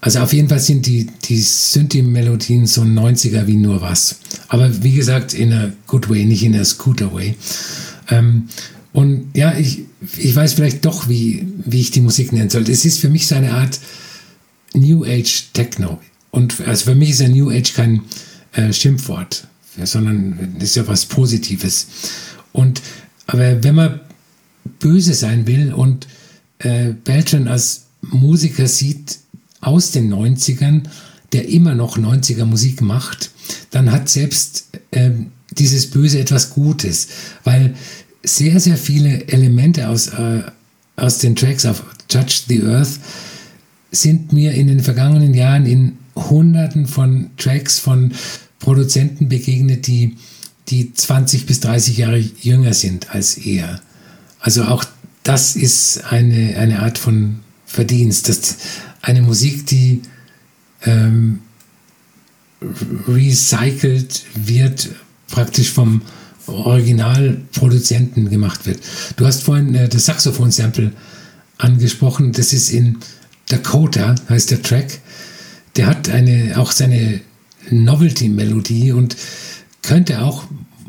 [0.01, 4.17] Also auf jeden Fall sind die, die Synthi-Melodien so 90er wie nur was.
[4.49, 7.35] Aber wie gesagt, in a good way, nicht in a scooter way.
[8.09, 8.49] Ähm,
[8.91, 9.85] und ja, ich,
[10.17, 12.71] ich weiß vielleicht doch, wie, wie ich die Musik nennen sollte.
[12.71, 13.79] Es ist für mich so eine Art
[14.73, 15.99] New Age Techno.
[16.31, 18.01] Und also für mich ist ein New Age kein
[18.51, 19.47] äh, Schimpfwort
[19.81, 21.87] sondern das ist ja was Positives.
[22.51, 22.81] Und
[23.27, 23.99] aber wenn man
[24.79, 26.07] böse sein will und
[26.59, 29.19] äh, Beltran als Musiker sieht
[29.61, 30.83] aus den 90ern,
[31.31, 33.31] der immer noch 90er Musik macht,
[33.71, 35.11] dann hat selbst äh,
[35.51, 37.07] dieses Böse etwas Gutes,
[37.43, 37.75] weil
[38.23, 40.43] sehr, sehr viele Elemente aus, äh,
[40.95, 42.99] aus den Tracks auf Judge the Earth
[43.91, 48.11] sind mir in den vergangenen Jahren in Hunderten von Tracks von
[48.63, 50.15] Produzenten begegnet, die,
[50.69, 53.81] die 20 bis 30 Jahre jünger sind als er.
[54.39, 54.85] Also auch
[55.23, 58.29] das ist eine, eine Art von Verdienst.
[58.29, 58.55] Das,
[59.01, 60.01] eine Musik, die
[60.85, 61.39] ähm,
[63.05, 64.89] recycelt wird,
[65.27, 66.01] praktisch vom
[66.47, 68.79] Originalproduzenten gemacht wird.
[69.17, 70.93] Du hast vorhin äh, das Saxophon-Sample
[71.57, 72.31] angesprochen.
[72.31, 72.99] Das ist in
[73.49, 74.99] Dakota, heißt der Track.
[75.75, 77.19] Der hat eine, auch seine
[77.69, 79.15] Novelty-Melodie und
[79.81, 80.45] könnte auch,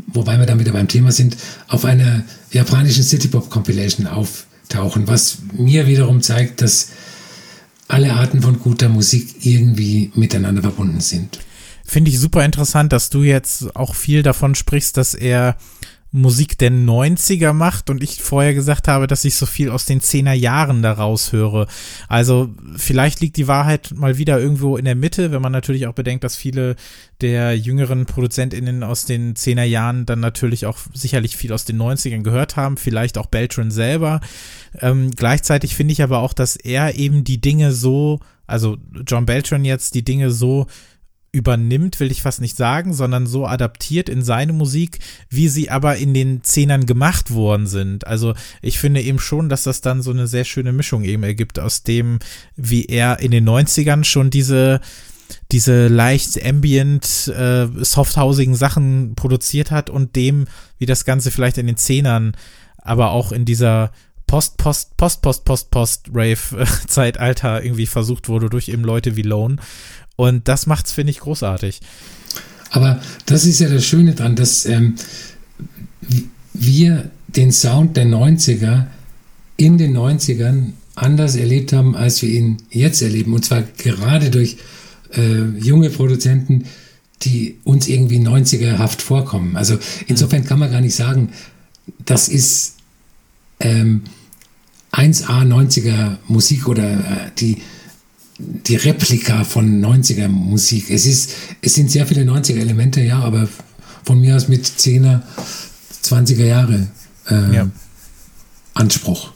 [0.06, 1.36] wobei wir dann wieder beim Thema sind,
[1.68, 6.90] auf einer japanischen City-Pop-Compilation auftauchen, was mir wiederum zeigt, dass
[7.88, 11.38] alle Arten von guter Musik irgendwie miteinander verbunden sind.
[11.84, 15.56] Finde ich super interessant, dass du jetzt auch viel davon sprichst, dass er
[16.16, 20.00] Musik der 90er macht und ich vorher gesagt habe, dass ich so viel aus den
[20.00, 21.66] 10er Jahren daraus höre.
[22.06, 25.92] Also vielleicht liegt die Wahrheit mal wieder irgendwo in der Mitte, wenn man natürlich auch
[25.92, 26.76] bedenkt, dass viele
[27.20, 32.22] der jüngeren ProduzentInnen aus den 10er Jahren dann natürlich auch sicherlich viel aus den 90ern
[32.22, 34.20] gehört haben, vielleicht auch Beltran selber.
[34.80, 39.64] Ähm, gleichzeitig finde ich aber auch, dass er eben die Dinge so, also John Beltran
[39.64, 40.68] jetzt die Dinge so
[41.34, 45.96] übernimmt, will ich fast nicht sagen, sondern so adaptiert in seine Musik, wie sie aber
[45.96, 48.06] in den Zehnern gemacht worden sind.
[48.06, 51.58] Also ich finde eben schon, dass das dann so eine sehr schöne Mischung eben ergibt
[51.58, 52.20] aus dem,
[52.56, 54.80] wie er in den 90ern schon diese
[55.50, 60.46] diese leicht ambient, äh, softhausigen Sachen produziert hat und dem,
[60.78, 62.36] wie das Ganze vielleicht in den Zehnern,
[62.76, 63.90] aber auch in dieser
[64.26, 69.56] Post, Post, Post, Post, Post, Post, Rave-Zeitalter irgendwie versucht wurde durch eben Leute wie Lone.
[70.16, 71.80] Und das macht's, finde ich, großartig.
[72.70, 74.94] Aber das ist ja das Schöne dran, dass ähm,
[76.52, 78.86] wir den Sound der 90er
[79.56, 83.32] in den 90ern anders erlebt haben, als wir ihn jetzt erleben.
[83.32, 84.56] Und zwar gerade durch
[85.12, 86.64] äh, junge Produzenten,
[87.22, 89.56] die uns irgendwie 90er-haft vorkommen.
[89.56, 91.30] Also insofern kann man gar nicht sagen,
[92.04, 92.76] das ist
[93.60, 94.02] ähm,
[94.92, 97.62] 1A 90er Musik oder äh, die
[98.38, 100.90] die Replika von 90er Musik.
[100.90, 103.48] Es ist, es sind sehr viele 90er Elemente, ja, aber
[104.04, 105.22] von mir aus mit 10er,
[106.02, 106.88] 20er Jahre
[107.28, 107.70] äh, ja.
[108.74, 109.32] Anspruch.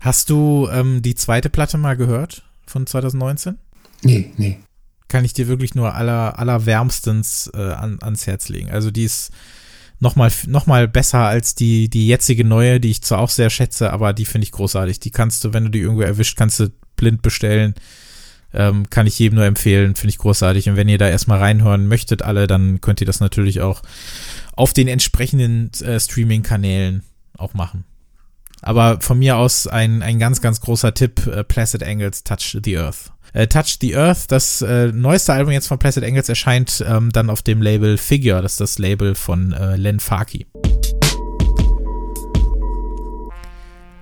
[0.00, 3.58] Hast du ähm, die zweite Platte mal gehört von 2019?
[4.02, 4.58] Nee, nee.
[5.08, 8.70] Kann ich dir wirklich nur aller, allerwärmstens äh, an, ans Herz legen.
[8.70, 9.30] Also die ist
[9.98, 13.92] nochmal noch mal besser als die, die jetzige neue, die ich zwar auch sehr schätze,
[13.92, 15.00] aber die finde ich großartig.
[15.00, 17.74] Die kannst du, wenn du die irgendwo erwischt, kannst du blind bestellen.
[18.52, 20.68] Ähm, kann ich jedem nur empfehlen, finde ich großartig.
[20.68, 23.82] Und wenn ihr da erstmal reinhören möchtet, alle, dann könnt ihr das natürlich auch
[24.54, 27.02] auf den entsprechenden äh, Streaming-Kanälen
[27.36, 27.84] auch machen.
[28.62, 32.78] Aber von mir aus ein, ein ganz, ganz großer Tipp, äh, Placid Angles Touch the
[32.78, 33.12] Earth.
[33.32, 37.30] Äh, Touch the Earth, das äh, neueste Album jetzt von Placid Angles erscheint ähm, dann
[37.30, 40.46] auf dem Label Figure, das ist das Label von äh, Len Faki.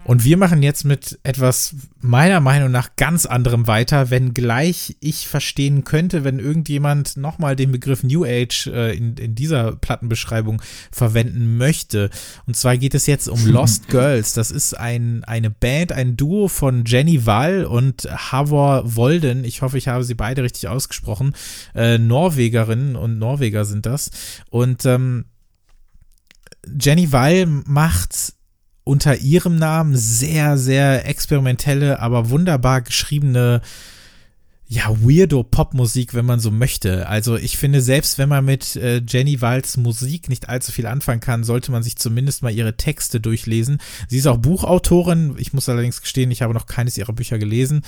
[0.09, 5.85] Und wir machen jetzt mit etwas meiner Meinung nach ganz anderem weiter, wenngleich ich verstehen
[5.85, 12.09] könnte, wenn irgendjemand nochmal den Begriff New Age äh, in, in dieser Plattenbeschreibung verwenden möchte.
[12.47, 14.33] Und zwar geht es jetzt um Lost Girls.
[14.33, 19.45] Das ist ein, eine Band, ein Duo von Jenny Wall und Havor Wolden.
[19.45, 21.35] Ich hoffe, ich habe sie beide richtig ausgesprochen.
[21.75, 24.11] Äh, Norwegerinnen und Norweger sind das.
[24.49, 25.27] Und ähm,
[26.81, 28.38] Jenny Wall macht
[28.89, 33.61] unter ihrem Namen sehr, sehr experimentelle, aber wunderbar geschriebene
[34.71, 37.07] ja, weirdo Popmusik, wenn man so möchte.
[37.07, 41.21] Also ich finde, selbst wenn man mit äh, Jenny Walls Musik nicht allzu viel anfangen
[41.21, 43.79] kann, sollte man sich zumindest mal ihre Texte durchlesen.
[44.09, 45.37] Sie ist auch Buchautorin.
[45.39, 47.83] Ich muss allerdings gestehen, ich habe noch keines ihrer Bücher gelesen.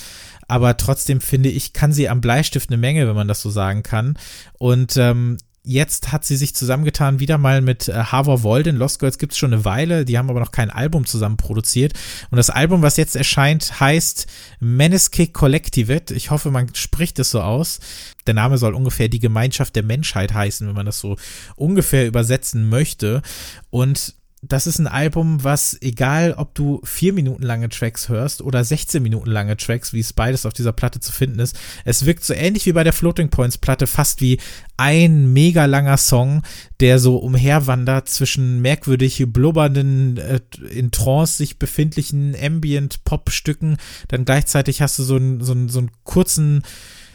[0.48, 3.82] Aber trotzdem finde ich, kann sie am Bleistift eine Menge, wenn man das so sagen
[3.82, 4.18] kann.
[4.58, 8.76] Und ähm, Jetzt hat sie sich zusammengetan, wieder mal mit äh, Harvor Walden.
[8.76, 11.92] Lost Girls gibt es schon eine Weile, die haben aber noch kein Album zusammen produziert.
[12.30, 14.26] Und das Album, was jetzt erscheint, heißt
[14.60, 16.14] Meneske Collectivate.
[16.14, 17.78] Ich hoffe, man spricht es so aus.
[18.26, 21.16] Der Name soll ungefähr die Gemeinschaft der Menschheit heißen, wenn man das so
[21.56, 23.20] ungefähr übersetzen möchte.
[23.68, 28.64] Und das ist ein Album, was egal, ob du vier Minuten lange Tracks hörst oder
[28.64, 32.24] 16 Minuten lange Tracks, wie es beides auf dieser Platte zu finden ist, es wirkt
[32.24, 34.40] so ähnlich wie bei der Floating Points Platte, fast wie
[34.78, 36.42] ein mega langer Song,
[36.80, 43.76] der so umherwandert zwischen merkwürdig blubbernden, äh, in Trance sich befindlichen Ambient-Pop-Stücken.
[44.08, 46.62] Dann gleichzeitig hast du so einen, so einen, so einen kurzen,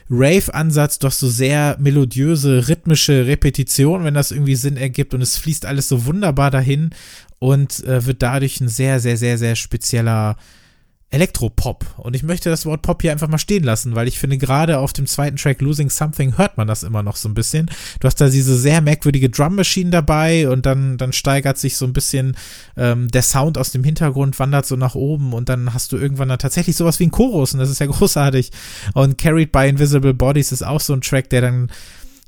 [0.09, 5.65] Rave-Ansatz, doch so sehr melodiöse, rhythmische Repetition, wenn das irgendwie Sinn ergibt und es fließt
[5.65, 6.91] alles so wunderbar dahin
[7.39, 10.37] und äh, wird dadurch ein sehr, sehr, sehr, sehr spezieller
[11.15, 11.85] Elektropop.
[11.97, 14.79] Und ich möchte das Wort Pop hier einfach mal stehen lassen, weil ich finde, gerade
[14.79, 17.71] auf dem zweiten Track Losing Something hört man das immer noch so ein bisschen.
[18.01, 21.85] Du hast da diese sehr merkwürdige Drum Machine dabei und dann, dann steigert sich so
[21.85, 22.35] ein bisschen
[22.75, 26.27] ähm, der Sound aus dem Hintergrund, wandert so nach oben und dann hast du irgendwann
[26.27, 28.51] dann tatsächlich sowas wie ein Chorus und das ist ja großartig.
[28.93, 31.69] Und Carried by Invisible Bodies ist auch so ein Track, der dann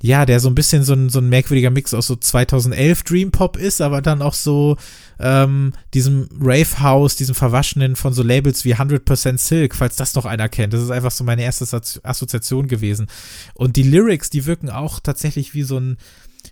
[0.01, 3.31] ja, der so ein bisschen so ein, so ein merkwürdiger Mix aus so 2011 Dream
[3.31, 4.77] Pop ist, aber dann auch so
[5.19, 10.25] ähm, diesem Rave House, diesem Verwaschenen von so Labels wie 100% Silk, falls das noch
[10.25, 10.73] einer kennt.
[10.73, 11.65] Das ist einfach so meine erste
[12.03, 13.07] Assoziation gewesen.
[13.55, 15.97] Und die Lyrics, die wirken auch tatsächlich wie so ein,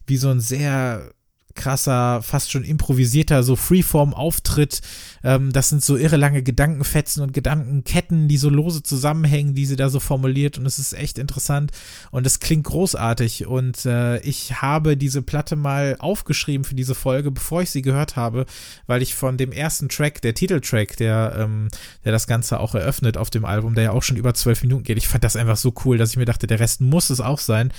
[0.08, 1.12] wie so ein sehr
[1.56, 4.82] krasser, fast schon improvisierter, so Freeform-Auftritt.
[5.24, 9.76] Ähm, das sind so irre lange Gedankenfetzen und Gedankenketten, die so lose zusammenhängen, die sie
[9.76, 10.58] da so formuliert.
[10.58, 11.72] Und es ist echt interessant
[12.12, 13.48] und es klingt großartig.
[13.48, 18.16] Und äh, ich habe diese Platte mal aufgeschrieben für diese Folge, bevor ich sie gehört
[18.16, 18.46] habe,
[18.86, 21.70] weil ich von dem ersten Track, der Titeltrack, der, ähm,
[22.04, 24.84] der das Ganze auch eröffnet auf dem Album, der ja auch schon über zwölf Minuten
[24.84, 27.22] geht, ich fand das einfach so cool, dass ich mir dachte, der Rest muss es
[27.22, 27.72] auch sein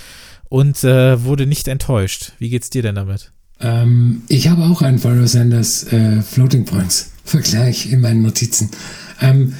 [0.49, 2.33] und äh, wurde nicht enttäuscht.
[2.39, 3.31] Wie geht's dir denn damit?
[3.59, 8.69] Ähm, ich habe auch einen Pharoah Sanders äh, Floating Points Vergleich in meinen Notizen.
[9.21, 9.53] Ähm,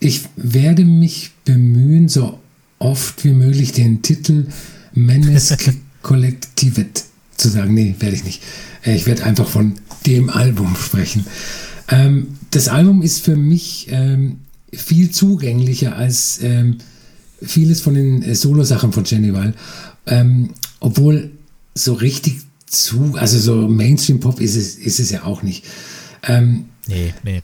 [0.00, 2.38] ich werde mich bemühen, so
[2.78, 4.46] oft wie möglich den Titel
[4.94, 7.04] Menesk Collectivet
[7.36, 7.74] zu sagen.
[7.74, 8.42] Nee, werde ich nicht.
[8.84, 9.74] Äh, ich werde einfach von
[10.06, 11.26] dem Album sprechen.
[11.88, 14.38] Ähm, das Album ist für mich ähm,
[14.72, 16.78] viel zugänglicher als ähm,
[17.42, 19.54] vieles von den äh, Solo-Sachen von Jenny Wall.
[20.06, 21.30] Ähm, obwohl
[21.74, 22.45] so richtig
[22.84, 25.64] zu, also so Mainstream-Pop ist es, ist es ja auch nicht.
[26.22, 27.42] Ähm, nee, nee.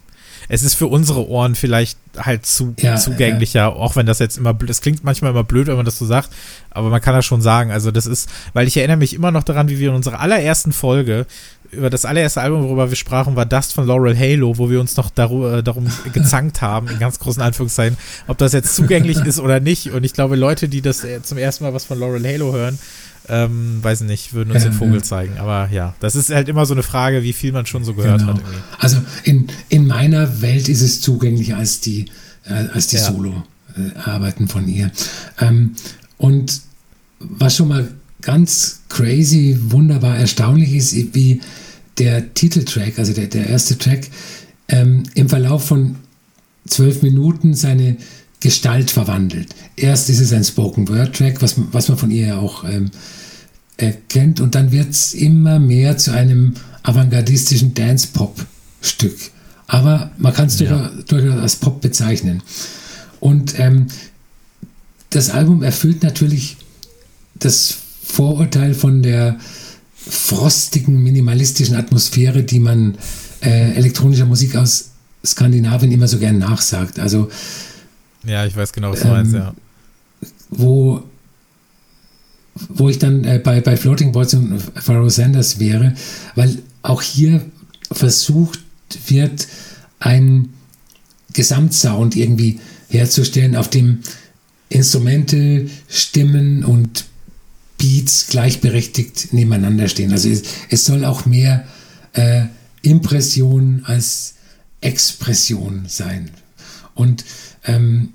[0.49, 3.69] Es ist für unsere Ohren vielleicht halt zu ja, zugänglicher, ja.
[3.69, 6.31] auch wenn das jetzt immer, das klingt manchmal immer blöd, wenn man das so sagt,
[6.71, 7.71] aber man kann das schon sagen.
[7.71, 10.73] Also das ist, weil ich erinnere mich immer noch daran, wie wir in unserer allerersten
[10.73, 11.27] Folge
[11.71, 14.97] über das allererste Album, worüber wir sprachen, war Dust von Laurel Halo, wo wir uns
[14.97, 19.41] noch darum, äh, darum gezankt haben, in ganz großen Anführungszeichen, ob das jetzt zugänglich ist
[19.41, 19.91] oder nicht.
[19.91, 22.79] Und ich glaube, Leute, die das äh, zum ersten Mal was von Laurel Halo hören,
[23.29, 25.39] ähm, weiß nicht, würden uns den Vogel zeigen.
[25.39, 28.21] Aber ja, das ist halt immer so eine Frage, wie viel man schon so gehört
[28.21, 28.35] genau.
[28.35, 28.41] hat.
[28.41, 28.59] Irgendwie.
[28.79, 32.07] Also in, in meiner Welt ist es zugänglicher als die,
[32.45, 33.05] äh, als die ja.
[33.05, 34.91] Solo-Arbeiten von ihr.
[35.41, 35.75] Ähm,
[36.19, 36.61] und
[37.21, 37.89] was schon mal
[38.21, 41.41] ganz crazy, wunderbar erstaunlich ist, wie
[41.99, 44.09] der Titeltrack, also der, der erste Track,
[44.69, 45.97] ähm, im Verlauf von
[46.67, 47.97] zwölf Minuten seine
[48.43, 49.55] Gestalt verwandelt.
[49.77, 52.91] Erst ist es ein Spoken Word Track, was, was man von ihr ja auch ähm,
[53.77, 59.17] erkennt, und dann wird es immer mehr zu einem avantgardistischen Dance-Pop-Stück.
[59.67, 60.91] Aber man kann es ja.
[61.07, 62.43] durchaus als Pop bezeichnen.
[63.21, 63.87] Und ähm,
[65.11, 66.57] das Album erfüllt natürlich
[67.35, 69.39] das Vorurteil von der
[69.95, 72.99] frostigen, minimalistischen Atmosphäre, die man
[73.41, 74.91] äh, elektronischer Musik aus
[75.25, 76.99] Skandinavien immer so gern nachsagt.
[76.99, 77.31] Also
[78.25, 79.55] ja, ich weiß genau, was du ähm, meinst, ja.
[80.51, 81.03] Wo,
[82.69, 85.95] wo ich dann äh, bei, bei Floating Points und Pharaoh Sanders wäre,
[86.35, 87.45] weil auch hier
[87.91, 88.61] versucht
[89.07, 89.49] wird,
[89.99, 90.53] ein
[91.33, 94.01] Gesamtsound irgendwie herzustellen, auf dem
[94.69, 97.05] Instrumente, Stimmen und
[97.79, 100.13] Beats gleichberechtigt nebeneinander stehen.
[100.13, 101.67] Also es, es soll auch mehr
[102.13, 102.45] äh,
[102.83, 104.35] Impression als
[104.81, 106.31] Expression sein.
[106.95, 107.25] Und
[107.65, 108.11] ähm,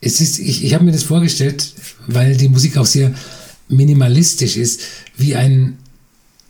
[0.00, 1.74] es ist, ich, ich habe mir das vorgestellt,
[2.06, 3.12] weil die Musik auch sehr
[3.68, 4.80] minimalistisch ist,
[5.16, 5.78] wie ein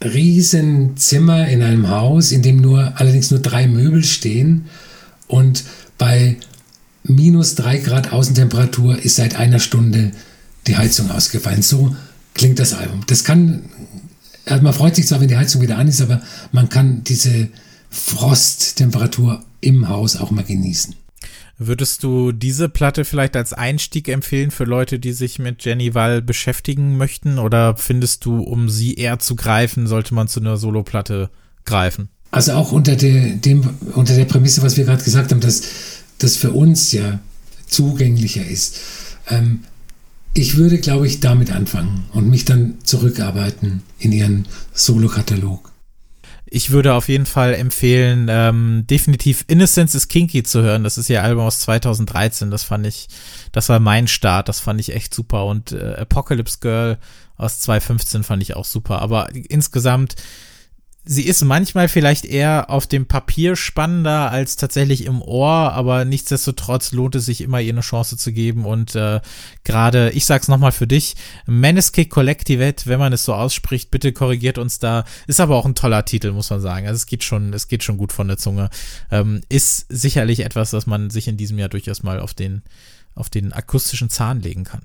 [0.03, 4.67] Riesenzimmer in einem Haus, in dem nur allerdings nur drei Möbel stehen
[5.27, 5.65] und
[5.97, 6.37] bei
[7.03, 10.11] minus drei Grad Außentemperatur ist seit einer Stunde
[10.67, 11.62] die Heizung ausgefallen.
[11.62, 11.97] So
[12.35, 13.03] klingt das Album.
[13.07, 13.71] Das kann,
[14.45, 16.21] also man freut sich zwar, wenn die Heizung wieder an ist, aber
[16.53, 17.49] man kann diese
[17.91, 20.95] Frosttemperatur im Haus auch mal genießen.
[21.59, 26.21] Würdest du diese Platte vielleicht als Einstieg empfehlen für Leute, die sich mit Jenny Wall
[26.21, 27.38] beschäftigen möchten?
[27.38, 31.31] Oder findest du, um sie eher zu greifen, sollte man zu einer Soloplatte
[31.64, 32.09] greifen?
[32.31, 33.62] Also auch unter der, dem,
[33.95, 35.62] unter der Prämisse, was wir gerade gesagt haben, dass
[36.18, 37.20] das für uns ja
[37.66, 38.78] zugänglicher ist.
[39.28, 39.61] Ähm,
[40.35, 45.72] ich würde, glaube ich, damit anfangen und mich dann zurückarbeiten in ihren Solo-Katalog
[46.57, 50.85] Ich würde auf jeden Fall empfehlen, ähm, definitiv Innocence is Kinky zu hören.
[50.85, 52.51] Das ist ihr Album aus 2013.
[52.51, 53.09] Das fand ich,
[53.53, 54.49] das war mein Start.
[54.49, 55.45] Das fand ich echt super.
[55.45, 56.97] Und äh, Apocalypse Girl
[57.37, 59.03] aus 2015 fand ich auch super.
[59.03, 60.15] Aber insgesamt
[61.07, 66.93] sie ist manchmal vielleicht eher auf dem Papier spannender als tatsächlich im Ohr, aber nichtsdestotrotz
[66.93, 68.67] lohnt es sich immer, ihr eine Chance zu geben.
[68.67, 69.21] Und äh,
[69.65, 71.15] gerade, ich sag's nochmal für dich,
[71.47, 75.77] Meneskick Collectivet, wenn man es so ausspricht, bitte korrigiert uns da, ist aber auch ein
[75.77, 78.37] toller Titel, muss man sagen, also es geht schon, es geht schon gut von der
[78.37, 78.69] Zunge,
[79.11, 82.63] ähm, ist sicherlich etwas, das man sich in diesem Jahr durchaus mal auf den,
[83.15, 84.83] auf den akustischen Zahn legen kann.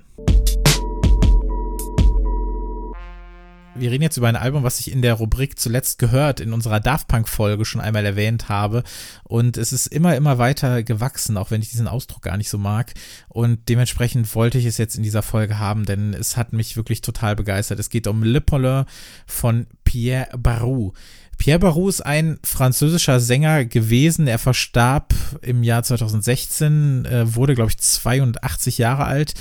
[3.75, 6.79] Wir reden jetzt über ein Album, was ich in der Rubrik zuletzt gehört, in unserer
[6.79, 8.83] Daft Punk Folge schon einmal erwähnt habe.
[9.23, 12.57] Und es ist immer, immer weiter gewachsen, auch wenn ich diesen Ausdruck gar nicht so
[12.57, 12.93] mag.
[13.29, 17.01] Und dementsprechend wollte ich es jetzt in dieser Folge haben, denn es hat mich wirklich
[17.01, 17.79] total begeistert.
[17.79, 18.85] Es geht um Le Paulin
[19.25, 20.93] von Pierre Barou.
[21.37, 24.27] Pierre Barou ist ein französischer Sänger gewesen.
[24.27, 29.33] Er verstarb im Jahr 2016, äh, wurde, glaube ich, 82 Jahre alt,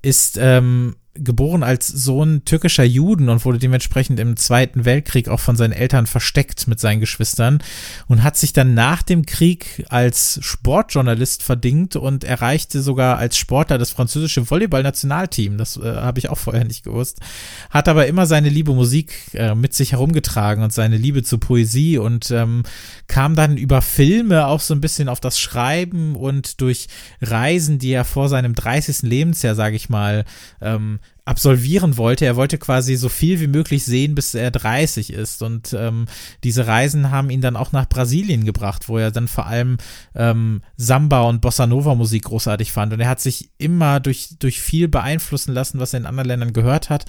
[0.00, 5.56] ist ähm, geboren als Sohn türkischer Juden und wurde dementsprechend im Zweiten Weltkrieg auch von
[5.56, 7.62] seinen Eltern versteckt mit seinen Geschwistern
[8.08, 13.76] und hat sich dann nach dem Krieg als Sportjournalist verdingt und erreichte sogar als Sportler
[13.76, 15.58] das französische Volleyball-Nationalteam.
[15.58, 17.20] Das äh, habe ich auch vorher nicht gewusst.
[17.68, 21.98] Hat aber immer seine Liebe Musik äh, mit sich herumgetragen und seine Liebe zur Poesie
[21.98, 22.62] und ähm,
[23.06, 26.88] kam dann über Filme auch so ein bisschen auf das Schreiben und durch
[27.20, 29.02] Reisen, die er vor seinem 30.
[29.02, 30.24] Lebensjahr, sage ich mal,
[30.62, 32.24] ähm, absolvieren wollte.
[32.24, 35.42] Er wollte quasi so viel wie möglich sehen, bis er 30 ist.
[35.42, 36.06] Und ähm,
[36.42, 39.76] diese Reisen haben ihn dann auch nach Brasilien gebracht, wo er dann vor allem
[40.14, 42.92] ähm, Samba und Bossa Nova Musik großartig fand.
[42.92, 46.52] Und er hat sich immer durch, durch viel beeinflussen lassen, was er in anderen Ländern
[46.52, 47.04] gehört hat.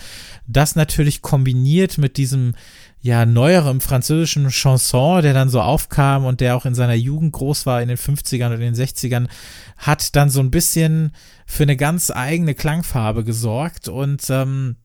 [0.48, 2.54] Das natürlich kombiniert mit diesem
[3.04, 7.66] ja, neuerem französischen Chanson, der dann so aufkam und der auch in seiner Jugend groß
[7.66, 9.28] war in den 50ern und den 60ern,
[9.78, 11.12] hat dann so ein bisschen
[11.46, 13.90] für eine ganz eigene Klangfarbe gesorgt.
[13.90, 14.78] Und ähm,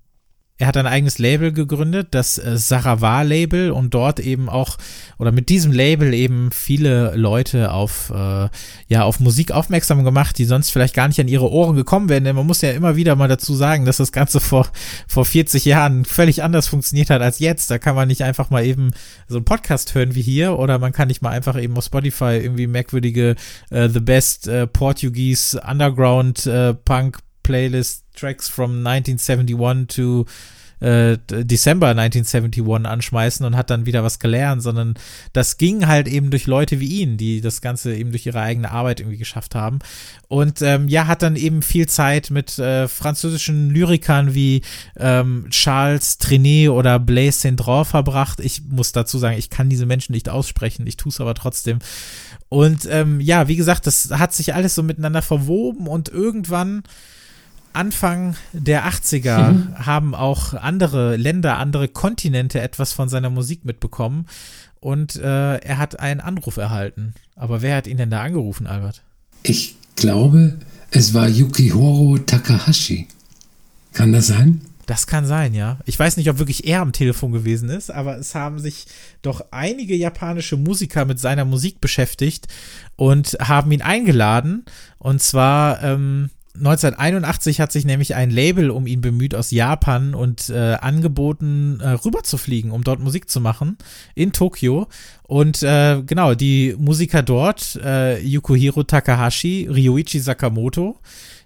[0.58, 4.76] er hat ein eigenes Label gegründet, das äh, Saravar Label und dort eben auch
[5.16, 8.48] oder mit diesem Label eben viele Leute auf äh,
[8.88, 12.24] ja auf Musik aufmerksam gemacht, die sonst vielleicht gar nicht an ihre Ohren gekommen wären.
[12.24, 14.68] Denn man muss ja immer wieder mal dazu sagen, dass das Ganze vor
[15.06, 17.70] vor 40 Jahren völlig anders funktioniert hat als jetzt.
[17.70, 18.90] Da kann man nicht einfach mal eben
[19.28, 22.40] so einen Podcast hören wie hier oder man kann nicht mal einfach eben auf Spotify
[22.42, 23.36] irgendwie merkwürdige
[23.70, 30.26] äh, The Best äh, Portuguese Underground äh, Punk Playlist Tracks from 1971 to
[30.80, 34.94] äh, December 1971 anschmeißen und hat dann wieder was gelernt, sondern
[35.32, 38.70] das ging halt eben durch Leute wie ihn, die das Ganze eben durch ihre eigene
[38.70, 39.78] Arbeit irgendwie geschafft haben.
[40.28, 44.62] Und ähm, ja, hat dann eben viel Zeit mit äh, französischen Lyrikern wie
[44.96, 48.40] ähm, Charles Trenet oder Blaise Cendrant verbracht.
[48.40, 51.78] Ich muss dazu sagen, ich kann diese Menschen nicht aussprechen, ich tue es aber trotzdem.
[52.50, 56.82] Und ähm, ja, wie gesagt, das hat sich alles so miteinander verwoben und irgendwann
[57.78, 59.86] Anfang der 80er mhm.
[59.86, 64.26] haben auch andere Länder, andere Kontinente etwas von seiner Musik mitbekommen
[64.80, 67.14] und äh, er hat einen Anruf erhalten.
[67.36, 69.02] Aber wer hat ihn denn da angerufen, Albert?
[69.44, 70.58] Ich glaube,
[70.90, 73.06] es war Yukihiro Takahashi.
[73.92, 74.60] Kann das sein?
[74.86, 75.78] Das kann sein, ja.
[75.84, 78.86] Ich weiß nicht, ob wirklich er am Telefon gewesen ist, aber es haben sich
[79.22, 82.48] doch einige japanische Musiker mit seiner Musik beschäftigt
[82.96, 84.64] und haben ihn eingeladen.
[84.98, 90.50] Und zwar ähm, 1981 hat sich nämlich ein Label um ihn bemüht aus Japan und
[90.50, 93.78] äh, angeboten, äh, rüberzufliegen, um dort Musik zu machen
[94.14, 94.88] in Tokio.
[95.22, 100.98] Und äh, genau, die Musiker dort, äh, Yukuhiro Takahashi, Ryuichi Sakamoto,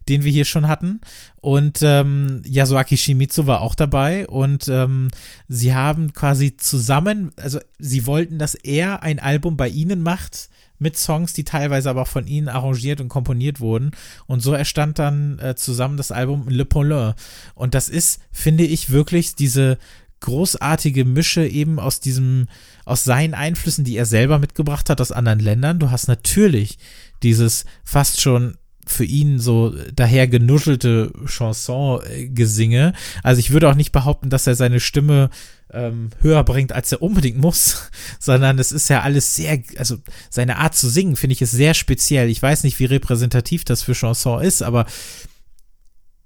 [0.08, 1.00] den wir hier schon hatten.
[1.40, 4.26] Und ähm, Yasuaki Shimizu war auch dabei.
[4.26, 5.08] Und ähm,
[5.48, 10.48] sie haben quasi zusammen, also sie wollten, dass er ein Album bei ihnen macht
[10.82, 13.92] mit Songs, die teilweise aber von ihnen arrangiert und komponiert wurden.
[14.26, 17.14] Und so erstand dann äh, zusammen das Album Le Paulin.
[17.54, 19.78] Und das ist, finde ich, wirklich diese
[20.20, 22.48] großartige Mische eben aus diesem,
[22.84, 25.78] aus seinen Einflüssen, die er selber mitgebracht hat aus anderen Ländern.
[25.78, 26.78] Du hast natürlich
[27.22, 28.56] dieses fast schon
[28.86, 32.92] für ihn so daher genuschelte Chanson-Gesinge.
[33.22, 35.30] Also ich würde auch nicht behaupten, dass er seine Stimme
[35.72, 39.98] ähm, höher bringt, als er unbedingt muss, sondern es ist ja alles sehr, also
[40.30, 42.28] seine Art zu singen, finde ich, ist sehr speziell.
[42.28, 44.86] Ich weiß nicht, wie repräsentativ das für Chanson ist, aber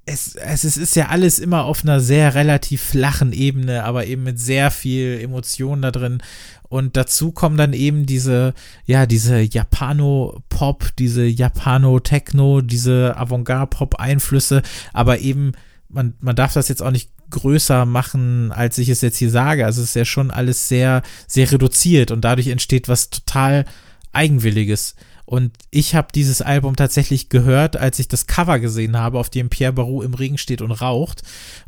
[0.08, 4.22] es, es, es ist ja alles immer auf einer sehr relativ flachen Ebene, aber eben
[4.22, 6.22] mit sehr viel Emotionen da drin.
[6.68, 8.54] Und dazu kommen dann eben diese,
[8.84, 14.62] ja, diese Japano-Pop, diese Japano-Techno, diese Avantgarde-Pop-Einflüsse,
[14.92, 15.52] aber eben,
[15.88, 19.64] man, man darf das jetzt auch nicht größer machen, als ich es jetzt hier sage.
[19.64, 23.64] Also es ist ja schon alles sehr, sehr reduziert und dadurch entsteht was total
[24.12, 24.94] Eigenwilliges.
[25.26, 29.50] Und ich habe dieses Album tatsächlich gehört, als ich das Cover gesehen habe, auf dem
[29.50, 31.22] Pierre Barou im Regen steht und raucht.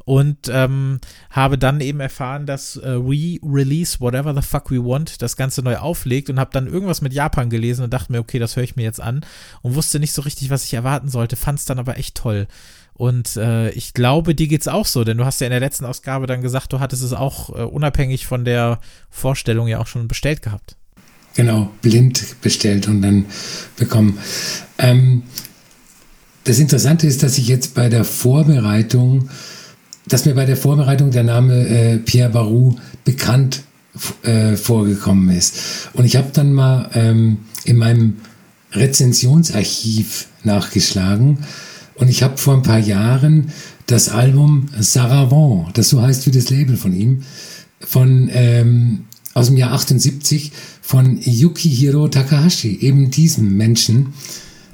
[0.05, 1.01] Und ähm,
[1.31, 5.63] habe dann eben erfahren, dass äh, We Release Whatever the Fuck We Want das Ganze
[5.63, 8.63] neu auflegt und habe dann irgendwas mit Japan gelesen und dachte mir, okay, das höre
[8.63, 9.27] ich mir jetzt an
[9.63, 12.47] und wusste nicht so richtig, was ich erwarten sollte, fand es dann aber echt toll.
[12.95, 15.85] Und äh, ich glaube, dir geht's auch so, denn du hast ja in der letzten
[15.85, 18.79] Ausgabe dann gesagt, du hattest es auch äh, unabhängig von der
[19.11, 20.77] Vorstellung ja auch schon bestellt gehabt.
[21.39, 23.27] Genau, blind bestellt und dann
[23.77, 24.19] bekommen.
[24.77, 25.23] Ähm,
[26.43, 29.29] das Interessante ist, dass ich jetzt bei der Vorbereitung,
[30.09, 32.75] dass mir bei der Vorbereitung der Name äh, Pierre Barou
[33.05, 33.63] bekannt
[34.25, 35.91] äh, vorgekommen ist.
[35.93, 38.17] Und ich habe dann mal ähm, in meinem
[38.73, 41.39] Rezensionsarchiv nachgeschlagen
[41.95, 43.53] und ich habe vor ein paar Jahren
[43.87, 47.23] das Album Saravant, das so heißt wie das Label von ihm,
[47.79, 50.51] von ähm, aus dem Jahr 78
[50.89, 54.15] von Yukihiro Takahashi, eben diesem Menschen,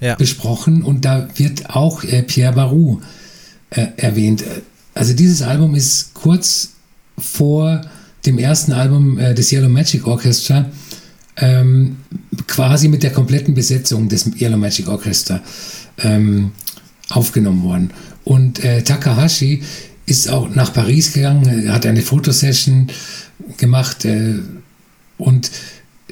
[0.00, 0.14] ja.
[0.14, 0.84] besprochen.
[0.84, 3.00] Und da wird auch äh, Pierre Barou
[3.70, 4.44] äh, erwähnt.
[4.94, 6.74] Also dieses Album ist kurz
[7.18, 7.80] vor
[8.26, 10.70] dem ersten Album äh, des Yellow Magic Orchestra
[11.36, 11.96] ähm,
[12.46, 15.42] quasi mit der kompletten Besetzung des Yellow Magic Orchestra
[15.98, 16.52] ähm,
[17.08, 17.90] aufgenommen worden.
[18.22, 19.64] Und äh, Takahashi
[20.06, 22.86] ist auch nach Paris gegangen, hat eine Fotosession
[23.56, 24.34] gemacht äh,
[25.18, 25.50] und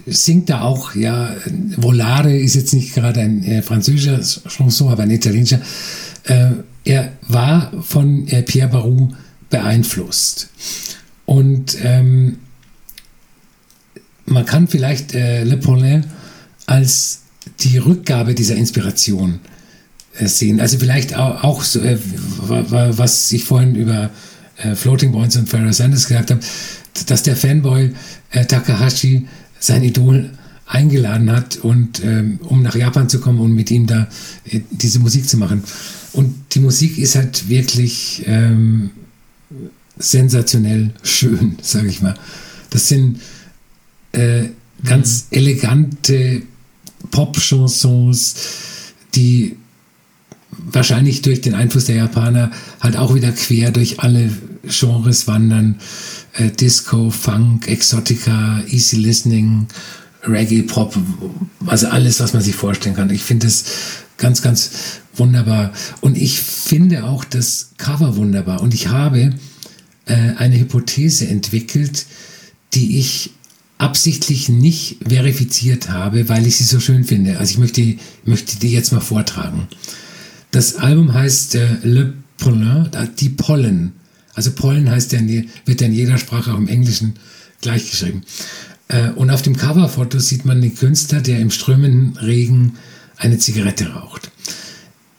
[0.07, 1.35] singt da auch, ja,
[1.77, 5.61] Volare ist jetzt nicht gerade ein äh, französischer Chanson, aber ein italienischer.
[6.25, 6.51] Äh,
[6.85, 9.13] er war von äh, Pierre Barou
[9.51, 10.51] beeinflusst.
[11.27, 12.39] Und ähm,
[14.27, 16.05] man kann vielleicht äh, Le Paulin
[16.67, 17.21] als
[17.61, 19.41] die Rückgabe dieser Inspiration
[20.19, 20.61] äh, sehen.
[20.61, 21.99] Also vielleicht auch, auch so, äh,
[22.49, 24.11] was ich vorhin über
[24.75, 26.41] Floating Points und Pharaoh Sanders gesagt habe,
[27.07, 27.95] dass der Fanboy
[28.47, 29.27] Takahashi
[29.63, 30.31] sein Idol
[30.67, 34.09] eingeladen hat und ähm, um nach Japan zu kommen und mit ihm da
[34.45, 35.63] äh, diese Musik zu machen.
[36.13, 38.91] Und die Musik ist halt wirklich ähm,
[39.99, 42.15] sensationell schön, sage ich mal.
[42.71, 43.21] Das sind
[44.13, 44.45] äh,
[44.85, 45.39] ganz mhm.
[45.39, 46.43] elegante
[47.11, 48.35] Pop-Chansons,
[49.15, 49.57] die
[50.57, 52.51] wahrscheinlich durch den Einfluss der Japaner
[52.81, 54.31] halt auch wieder quer durch alle
[54.65, 55.77] Genres wandern.
[56.35, 59.67] Äh, Disco, Funk, Exotica, Easy Listening,
[60.25, 60.97] Reggae, Pop,
[61.67, 63.11] also alles, was man sich vorstellen kann.
[63.11, 63.65] Ich finde es
[64.19, 64.71] ganz, ganz
[65.15, 65.73] wunderbar.
[66.01, 68.63] Und ich finde auch das Cover wunderbar.
[68.63, 69.35] Und ich habe
[70.07, 72.07] äh, eine Hypothese entwickelt,
[72.75, 73.31] die ich
[73.79, 77.39] absichtlich nicht verifiziert habe, weil ich sie so schön finde.
[77.39, 79.67] Also ich möchte, möchte die jetzt mal vortragen.
[80.53, 82.89] Das Album heißt äh, Le Pollen,
[83.19, 83.93] die Pollen.
[84.35, 85.21] Also Pollen heißt ja,
[85.65, 87.15] wird ja in jeder Sprache, auch im Englischen,
[87.61, 88.23] gleichgeschrieben.
[88.89, 92.77] Äh, und auf dem Coverfoto sieht man den Künstler, der im strömenden Regen
[93.17, 94.31] eine Zigarette raucht.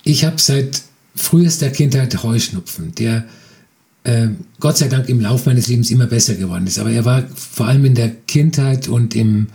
[0.04, 0.82] Ich habe seit
[1.16, 3.26] frühester Kindheit Heuschnupfen, der
[4.04, 4.28] äh,
[4.60, 6.78] Gott sei Dank im Laufe meines Lebens immer besser geworden ist.
[6.78, 9.48] Aber er war vor allem in der Kindheit und im,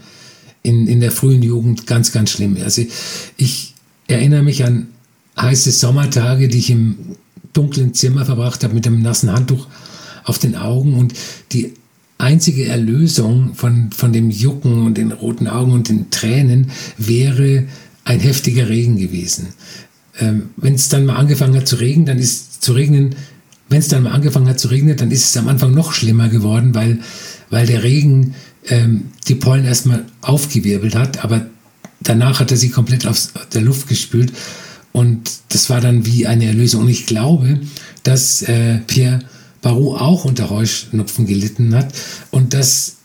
[0.63, 2.57] in, in der frühen Jugend ganz, ganz schlimm.
[2.63, 2.85] Also
[3.37, 3.75] ich
[4.09, 4.89] erinnere mich an
[5.41, 6.97] heiße Sommertage, die ich im
[7.53, 9.67] dunklen Zimmer verbracht habe mit einem nassen Handtuch
[10.25, 11.15] auf den Augen und
[11.53, 11.75] die
[12.19, 17.65] einzige Erlösung von, von dem Jucken und den roten Augen und den Tränen wäre
[18.05, 19.49] ein heftiger Regen gewesen.
[20.19, 23.15] Ähm, wenn es dann mal angefangen hat zu regnen, dann ist zu regnen,
[23.69, 26.29] wenn es dann mal angefangen hat zu regnen, dann ist es am Anfang noch schlimmer
[26.29, 27.01] geworden, weil,
[27.51, 28.35] weil der Regen
[28.67, 31.47] ähm, die Pollen erstmal aufgewirbelt hat, aber
[32.01, 34.33] danach hat er sie komplett aus der Luft gespült
[34.93, 36.83] und das war dann wie eine Erlösung.
[36.83, 37.61] Und ich glaube,
[38.03, 39.21] dass äh, Pierre
[39.61, 41.93] Barou auch unter Heuschnupfen gelitten hat
[42.31, 42.97] und dass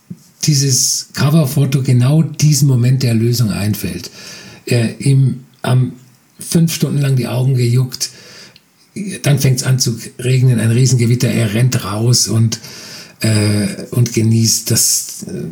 [0.44, 4.12] dieses Coverfoto genau diesen Moment der Erlösung einfällt.
[4.66, 5.94] Er ihm am
[6.40, 8.10] fünf Stunden lang die Augen gejuckt,
[9.24, 12.60] dann fängt es an zu regnen, ein Riesengewitter, er rennt raus und,
[13.22, 15.46] äh, und genießt, dass äh,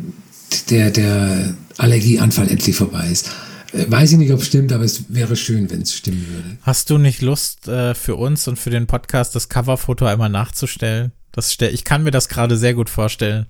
[0.70, 3.30] der, der Allergieanfall endlich vorbei ist.
[3.72, 6.56] Weiß ich nicht, ob es stimmt, aber es wäre schön, wenn es stimmen würde.
[6.62, 11.12] Hast du nicht Lust äh, für uns und für den Podcast das Coverfoto einmal nachzustellen?
[11.32, 13.46] Das stell, ich kann mir das gerade sehr gut vorstellen.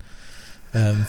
[0.73, 1.05] Ähm.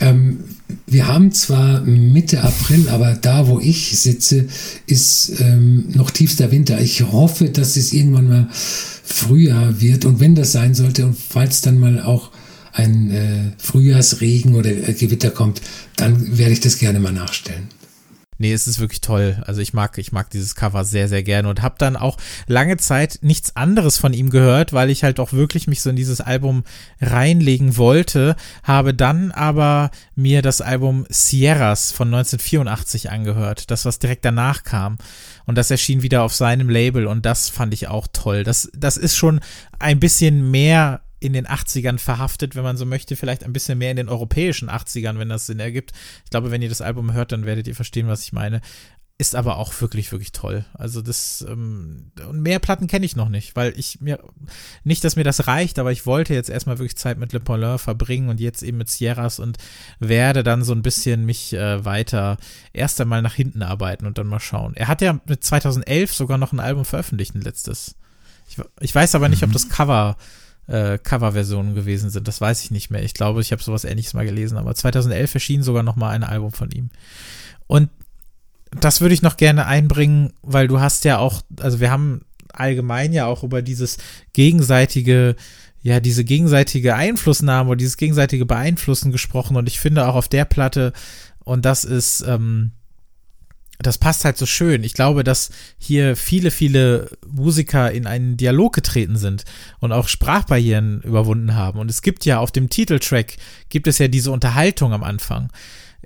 [0.00, 0.44] Ähm,
[0.86, 4.46] wir haben zwar Mitte April, aber da, wo ich sitze,
[4.86, 6.80] ist ähm, noch tiefster Winter.
[6.80, 10.04] Ich hoffe, dass es irgendwann mal Frühjahr wird.
[10.04, 12.30] Und wenn das sein sollte und falls dann mal auch
[12.72, 15.60] ein äh, Frühjahrsregen oder äh, Gewitter kommt,
[15.96, 17.68] dann werde ich das gerne mal nachstellen.
[18.42, 19.40] Nee, es ist wirklich toll.
[19.46, 22.18] Also ich mag, ich mag dieses Cover sehr, sehr gerne und habe dann auch
[22.48, 25.96] lange Zeit nichts anderes von ihm gehört, weil ich halt auch wirklich mich so in
[25.96, 26.64] dieses Album
[27.00, 28.34] reinlegen wollte,
[28.64, 34.98] habe dann aber mir das Album Sierras von 1984 angehört, das was direkt danach kam
[35.46, 38.42] und das erschien wieder auf seinem Label und das fand ich auch toll.
[38.42, 39.40] Das, das ist schon
[39.78, 43.92] ein bisschen mehr in den 80ern verhaftet, wenn man so möchte, vielleicht ein bisschen mehr
[43.92, 45.92] in den europäischen 80ern, wenn das Sinn ergibt.
[46.24, 48.60] Ich glaube, wenn ihr das Album hört, dann werdet ihr verstehen, was ich meine.
[49.18, 50.64] Ist aber auch wirklich, wirklich toll.
[50.74, 54.18] Also das, ähm, und mehr Platten kenne ich noch nicht, weil ich mir,
[54.82, 57.78] nicht, dass mir das reicht, aber ich wollte jetzt erstmal wirklich Zeit mit Le Paulin
[57.78, 59.58] verbringen und jetzt eben mit Sierras und
[60.00, 62.36] werde dann so ein bisschen mich äh, weiter
[62.72, 64.74] erst einmal nach hinten arbeiten und dann mal schauen.
[64.74, 67.94] Er hat ja mit 2011 sogar noch ein Album veröffentlicht, ein letztes.
[68.48, 70.16] Ich, ich weiß aber nicht, ob das Cover
[70.66, 72.28] äh, Coverversionen gewesen sind.
[72.28, 73.02] Das weiß ich nicht mehr.
[73.02, 76.24] Ich glaube, ich habe sowas ähnliches mal gelesen, aber 2011 erschien sogar noch mal ein
[76.24, 76.90] Album von ihm.
[77.66, 77.90] Und
[78.70, 83.12] das würde ich noch gerne einbringen, weil du hast ja auch, also wir haben allgemein
[83.12, 83.98] ja auch über dieses
[84.32, 85.36] gegenseitige,
[85.82, 90.44] ja, diese gegenseitige Einflussnahme oder dieses gegenseitige Beeinflussen gesprochen und ich finde auch auf der
[90.44, 90.92] Platte,
[91.44, 92.72] und das ist, ähm,
[93.86, 94.84] das passt halt so schön.
[94.84, 99.44] Ich glaube, dass hier viele, viele Musiker in einen Dialog getreten sind
[99.80, 101.78] und auch Sprachbarrieren überwunden haben.
[101.78, 103.36] Und es gibt ja auf dem Titeltrack,
[103.68, 105.50] gibt es ja diese Unterhaltung am Anfang,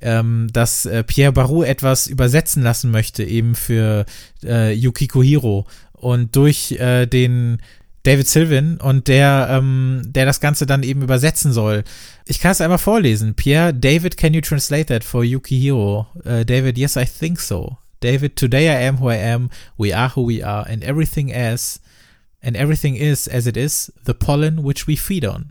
[0.00, 4.06] ähm, dass äh, Pierre Barou etwas übersetzen lassen möchte, eben für
[4.44, 5.66] äh, Yukiko Hiro.
[5.92, 7.58] Und durch äh, den
[8.06, 11.82] David Sylvan und der, ähm, der das Ganze dann eben übersetzen soll.
[12.24, 13.34] Ich kann es einmal vorlesen.
[13.34, 16.06] Pierre, David, can you translate that for Yukihiro?
[16.24, 17.78] Uh, David, yes, I think so.
[18.00, 21.80] David, today I am who I am, we are who we are, and everything as,
[22.40, 25.50] and everything is as it is, the pollen which we feed on.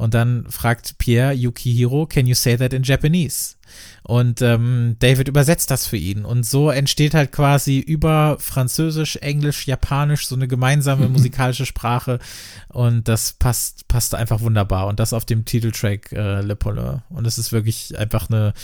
[0.00, 3.56] Und dann fragt Pierre Yukihiro, can you say that in Japanese?
[4.02, 6.24] Und ähm, David übersetzt das für ihn.
[6.24, 12.18] Und so entsteht halt quasi über Französisch, Englisch, Japanisch so eine gemeinsame musikalische Sprache.
[12.68, 14.86] Und das passt, passt einfach wunderbar.
[14.86, 17.04] Und das auf dem Titeltrack äh, Le Polar.
[17.10, 18.54] Und es ist wirklich einfach eine,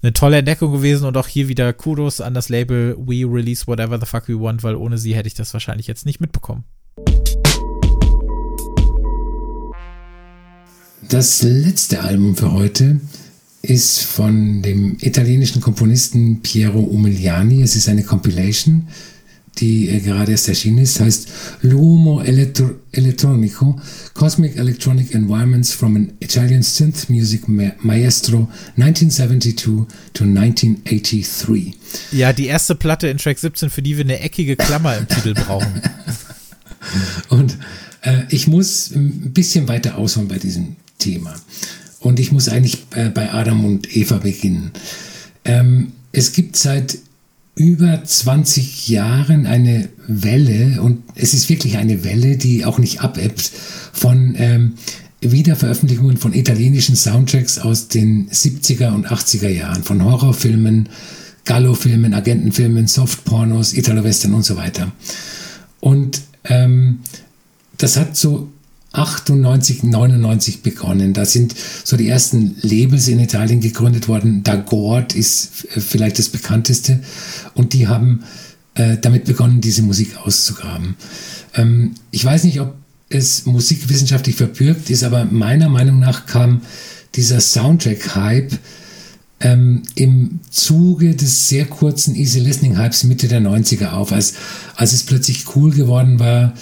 [0.00, 1.04] eine tolle Entdeckung gewesen.
[1.04, 4.62] Und auch hier wieder Kudos an das Label We Release Whatever the Fuck We Want,
[4.62, 6.64] weil ohne sie hätte ich das wahrscheinlich jetzt nicht mitbekommen.
[11.08, 12.98] Das letzte Album für heute
[13.62, 17.62] ist von dem italienischen Komponisten Piero Umiliani.
[17.62, 18.88] Es ist eine Compilation,
[19.58, 21.28] die äh, gerade erst erschienen ist, heißt
[21.62, 23.80] L'Uomo Elettro Elettronico,
[24.14, 31.74] Cosmic Electronic Environments from an Italian Synth Music Maestro 1972 to 1983.
[32.10, 35.34] Ja, die erste Platte in Track 17, für die wir eine eckige Klammer im Titel
[35.34, 35.82] brauchen.
[37.28, 37.56] Und
[38.02, 41.34] äh, ich muss ein bisschen weiter ausholen bei diesem Thema.
[42.00, 44.70] Und ich muss eigentlich bei Adam und Eva beginnen.
[45.44, 46.98] Ähm, es gibt seit
[47.56, 53.50] über 20 Jahren eine Welle, und es ist wirklich eine Welle, die auch nicht abebbt,
[53.92, 54.74] von ähm,
[55.22, 60.90] Wiederveröffentlichungen von italienischen Soundtracks aus den 70er und 80er Jahren, von Horrorfilmen,
[61.46, 64.92] Gallo-Filmen, Agentenfilmen, Softpornos, Italo-Western und so weiter.
[65.80, 67.00] Und ähm,
[67.78, 68.50] das hat so
[68.96, 71.12] 98, 99 begonnen.
[71.12, 74.42] Da sind so die ersten Labels in Italien gegründet worden.
[74.42, 77.00] Dagord ist vielleicht das bekannteste.
[77.54, 78.24] Und die haben
[78.74, 80.96] äh, damit begonnen, diese Musik auszugraben.
[81.54, 82.74] Ähm, ich weiß nicht, ob
[83.08, 86.62] es musikwissenschaftlich verbürgt ist, aber meiner Meinung nach kam
[87.14, 88.58] dieser Soundtrack-Hype
[89.40, 94.34] ähm, im Zuge des sehr kurzen Easy Listening Hypes Mitte der 90er auf, als,
[94.74, 96.54] als es plötzlich cool geworden war,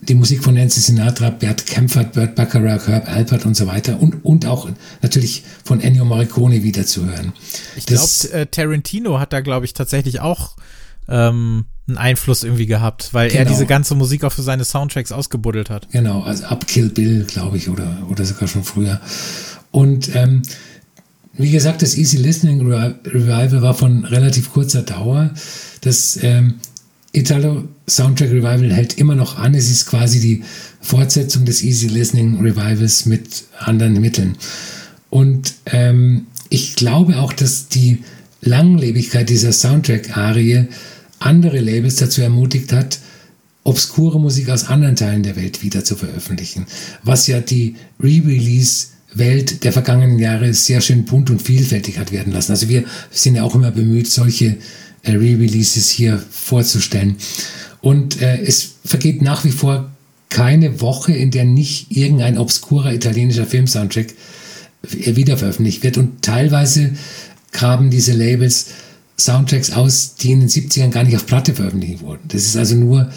[0.00, 4.24] die Musik von Nancy Sinatra, Bert Kempfert, Bert Bacharach, Herb Alpert und so weiter und,
[4.24, 4.68] und auch
[5.02, 7.32] natürlich von Ennio Morricone wiederzuhören.
[7.76, 10.56] Ich glaube, äh, Tarantino hat da, glaube ich, tatsächlich auch
[11.08, 13.40] ähm, einen Einfluss irgendwie gehabt, weil genau.
[13.40, 15.88] er diese ganze Musik auch für seine Soundtracks ausgebuddelt hat.
[15.90, 19.00] Genau, also ab Kill Bill, glaube ich, oder, oder sogar schon früher.
[19.70, 20.42] Und ähm,
[21.34, 25.30] wie gesagt, das Easy Listening Revival war von relativ kurzer Dauer.
[25.80, 26.60] Das ähm,
[27.12, 29.54] Italo Soundtrack Revival hält immer noch an.
[29.54, 30.42] Es ist quasi die
[30.80, 34.36] Fortsetzung des Easy Listening Revivals mit anderen Mitteln.
[35.10, 38.02] Und ähm, ich glaube auch, dass die
[38.40, 40.68] Langlebigkeit dieser Soundtrack-Arie
[41.18, 42.98] andere Labels dazu ermutigt hat,
[43.64, 46.66] obskure Musik aus anderen Teilen der Welt wieder zu veröffentlichen.
[47.04, 52.52] Was ja die Re-Release-Welt der vergangenen Jahre sehr schön bunt und vielfältig hat werden lassen.
[52.52, 54.56] Also wir sind ja auch immer bemüht, solche
[55.04, 57.16] Re-Releases hier vorzustellen.
[57.80, 59.90] Und äh, es vergeht nach wie vor
[60.28, 64.14] keine Woche, in der nicht irgendein obskurer italienischer Filmsoundtrack
[64.82, 65.98] wiederveröffentlicht wird.
[65.98, 66.92] Und teilweise
[67.52, 68.68] graben diese Labels
[69.18, 72.22] Soundtracks aus, die in den 70ern gar nicht auf Platte veröffentlicht wurden.
[72.28, 73.10] Das ist also nur,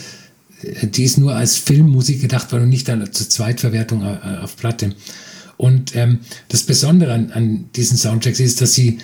[0.62, 4.56] äh, die ist nur als Filmmusik gedacht worden und nicht dann zur Zweitverwertung äh, auf
[4.58, 4.94] Platte.
[5.58, 6.20] Und ähm,
[6.50, 8.98] das Besondere an, an diesen Soundtracks ist, dass sie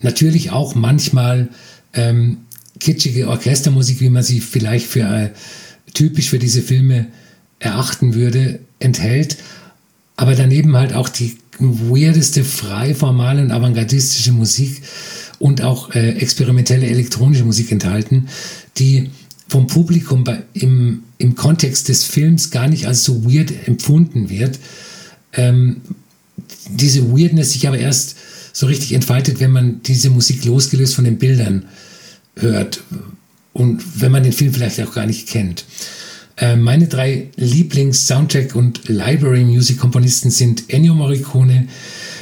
[0.00, 1.48] natürlich auch manchmal
[1.94, 2.38] ähm,
[2.80, 5.30] kitschige Orchestermusik, wie man sie vielleicht für äh,
[5.94, 7.06] typisch für diese Filme
[7.58, 9.38] erachten würde, enthält,
[10.16, 14.82] aber daneben halt auch die weirdeste, frei formale und avantgardistische Musik
[15.38, 18.28] und auch äh, experimentelle elektronische Musik enthalten,
[18.78, 19.10] die
[19.48, 24.58] vom Publikum bei, im, im Kontext des Films gar nicht als so weird empfunden wird.
[25.32, 25.80] Ähm,
[26.70, 28.16] diese Weirdness sich aber erst
[28.58, 31.66] so richtig entfaltet, wenn man diese Musik losgelöst von den Bildern
[32.34, 32.80] hört
[33.52, 35.64] und wenn man den Film vielleicht auch gar nicht kennt.
[36.36, 41.68] Äh, meine drei Lieblings-Soundtrack- und Library-Music-Komponisten sind Ennio Morricone,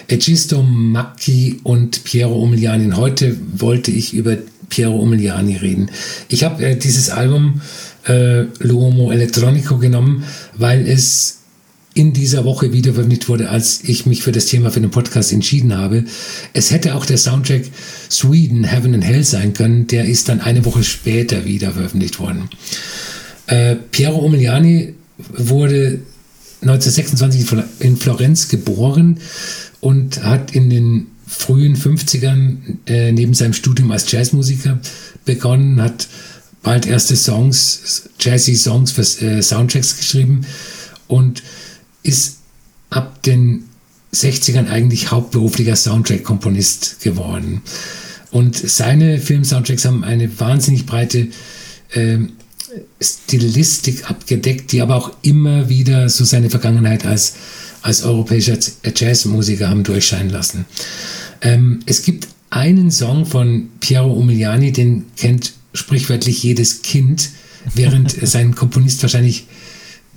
[0.09, 2.93] Egisto Macchi und Piero Umiliani.
[2.93, 4.37] Heute wollte ich über
[4.69, 5.91] Piero Umiliani reden.
[6.29, 7.63] Ich habe äh, dieses Album
[8.05, 10.25] äh, L'Uomo Elettronico genommen,
[10.59, 11.36] weil es
[11.97, 15.33] in dieser Woche wieder veröffentlicht wurde, als ich mich für das Thema für den Podcast
[15.33, 16.05] entschieden habe.
[16.53, 17.63] Es hätte auch der Soundtrack
[18.11, 19.87] Sweden, Heaven and Hell sein können.
[19.87, 22.51] Der ist dann eine Woche später wieder veröffentlicht worden.
[23.47, 24.93] Äh, Piero Umiliani
[25.33, 26.01] wurde
[26.61, 29.19] 1926 in Florenz geboren
[29.81, 34.81] und hat in den frühen 50ern äh, neben seinem Studium als Jazzmusiker
[35.25, 36.09] begonnen, hat
[36.63, 40.43] bald erste Songs, Jazzy Songs für äh, Soundtracks geschrieben
[41.09, 41.43] und
[42.07, 42.39] ist
[42.91, 43.65] ab den
[44.15, 47.63] 60ern eigentlich hauptberuflicher Soundtrack-Komponist geworden.
[48.31, 51.29] Und seine Film-Soundtracks haben eine wahnsinnig breite
[51.93, 52.19] äh,
[53.01, 57.35] Stilistik abgedeckt, die aber auch immer wieder so seine Vergangenheit als,
[57.83, 60.67] als europäischer Jazzmusiker haben durchscheinen lassen.
[61.43, 67.31] Ähm, es gibt einen Song von Piero Umiliani, den kennt sprichwörtlich jedes Kind,
[67.75, 69.47] während sein Komponist wahrscheinlich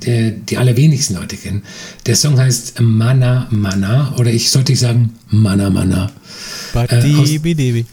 [0.05, 1.63] die allerwenigsten Leute kennen.
[2.05, 6.11] Der Song heißt Mana Mana oder ich sollte ich sagen Mana Mana.
[6.73, 7.85] Badibidibi.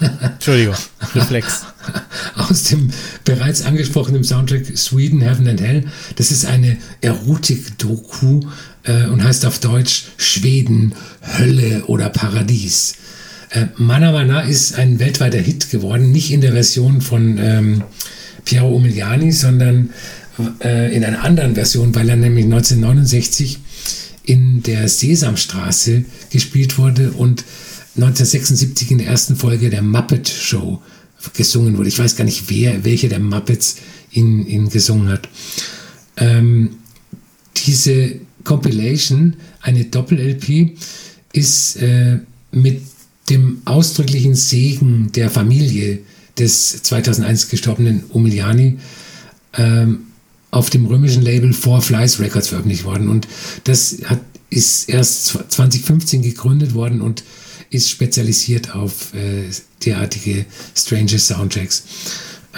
[0.00, 0.74] Äh, Entschuldigung,
[1.14, 1.62] Reflex.
[2.36, 2.90] Aus dem
[3.24, 5.84] bereits angesprochenen Soundtrack Sweden, Heaven and Hell.
[6.16, 8.40] Das ist eine Erotik-Doku
[8.84, 10.94] äh, und heißt auf Deutsch Schweden,
[11.38, 12.94] Hölle oder Paradies.
[13.50, 17.82] Äh, Mana Mana ist ein weltweiter Hit geworden, nicht in der Version von ähm,
[18.44, 19.90] Piero Umiliani, sondern
[20.62, 23.58] äh, in einer anderen Version, weil er nämlich 1969
[24.24, 27.44] in der Sesamstraße gespielt wurde und
[27.96, 30.80] 1976 in der ersten Folge der Muppet Show
[31.34, 31.88] gesungen wurde.
[31.88, 33.76] Ich weiß gar nicht, wer, welche der Muppets
[34.12, 35.28] ihn, ihn gesungen hat.
[36.16, 36.76] Ähm,
[37.56, 40.76] diese Compilation, eine Doppel-LP,
[41.32, 42.18] ist äh,
[42.52, 42.82] mit
[43.28, 46.00] dem ausdrücklichen Segen der Familie
[46.38, 48.78] des 2001 gestorbenen Umiliani
[49.54, 50.06] ähm,
[50.50, 53.08] auf dem römischen Label Four Flies Records veröffentlicht worden.
[53.08, 53.28] Und
[53.64, 54.20] das hat,
[54.50, 57.22] ist erst 2015 gegründet worden und
[57.70, 59.44] ist spezialisiert auf äh,
[59.84, 60.44] derartige
[60.74, 61.84] Stranger Soundtracks.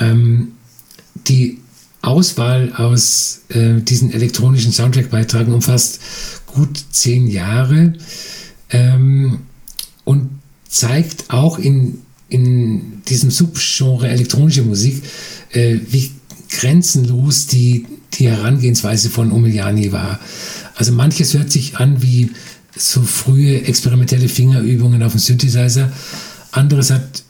[0.01, 0.53] Ähm,
[1.28, 1.59] die
[2.01, 6.01] Auswahl aus äh, diesen elektronischen Soundtrack-Beitragen umfasst
[6.47, 7.93] gut zehn Jahre
[8.70, 9.40] ähm,
[10.05, 10.30] und
[10.68, 15.03] zeigt auch in, in diesem Subgenre elektronische Musik,
[15.53, 16.11] äh, wie
[16.59, 20.21] grenzenlos die, die Herangehensweise von Umiliani war.
[20.77, 22.31] Also manches hört sich an wie
[22.77, 25.93] so frühe experimentelle Fingerübungen auf dem Synthesizer.
[26.51, 27.23] Anderes hat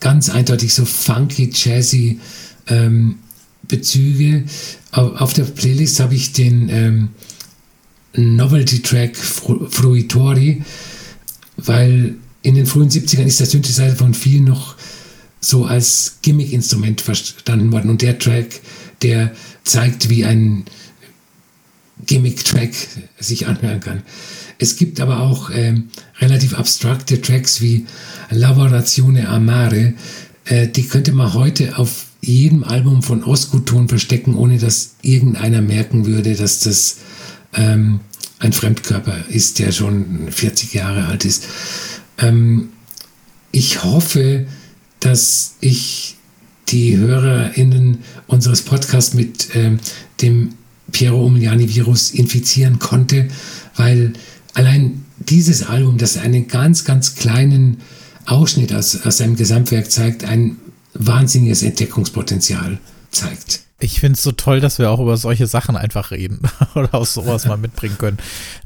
[0.00, 2.20] ganz eindeutig so funky, jazzy
[2.66, 3.16] ähm,
[3.66, 4.44] Bezüge.
[4.92, 7.08] Auf, auf, der Playlist habe ich den ähm,
[8.16, 10.62] Novelty-Track Fruitori,
[11.56, 14.76] weil in den frühen 70ern ist der Synthesizer von vielen noch
[15.44, 17.90] so als Gimmick-Instrument verstanden worden.
[17.90, 18.60] Und der Track,
[19.02, 19.32] der
[19.62, 20.64] zeigt, wie ein
[22.06, 22.74] Gimmick-Track
[23.18, 24.02] sich anhören kann.
[24.58, 25.88] Es gibt aber auch ähm,
[26.20, 27.86] relativ abstrakte Tracks wie
[28.30, 29.94] Lavorazione Amare.
[30.44, 36.06] Äh, die könnte man heute auf jedem Album von Oscuton verstecken, ohne dass irgendeiner merken
[36.06, 36.98] würde, dass das
[37.52, 38.00] ähm,
[38.38, 41.44] ein Fremdkörper ist, der schon 40 Jahre alt ist.
[42.18, 42.70] Ähm,
[43.52, 44.46] ich hoffe,
[45.04, 46.16] dass ich
[46.68, 49.78] die HörerInnen unseres Podcasts mit ähm,
[50.22, 50.54] dem
[50.92, 53.28] Piero Umiliani-Virus infizieren konnte,
[53.76, 54.14] weil
[54.54, 57.78] allein dieses Album, das einen ganz, ganz kleinen
[58.26, 60.56] Ausschnitt aus, aus seinem Gesamtwerk zeigt, ein
[60.94, 62.78] wahnsinniges Entdeckungspotenzial
[63.10, 63.60] zeigt.
[63.80, 66.40] Ich finde es so toll, dass wir auch über solche Sachen einfach reden
[66.74, 68.18] oder auch sowas mal mitbringen können.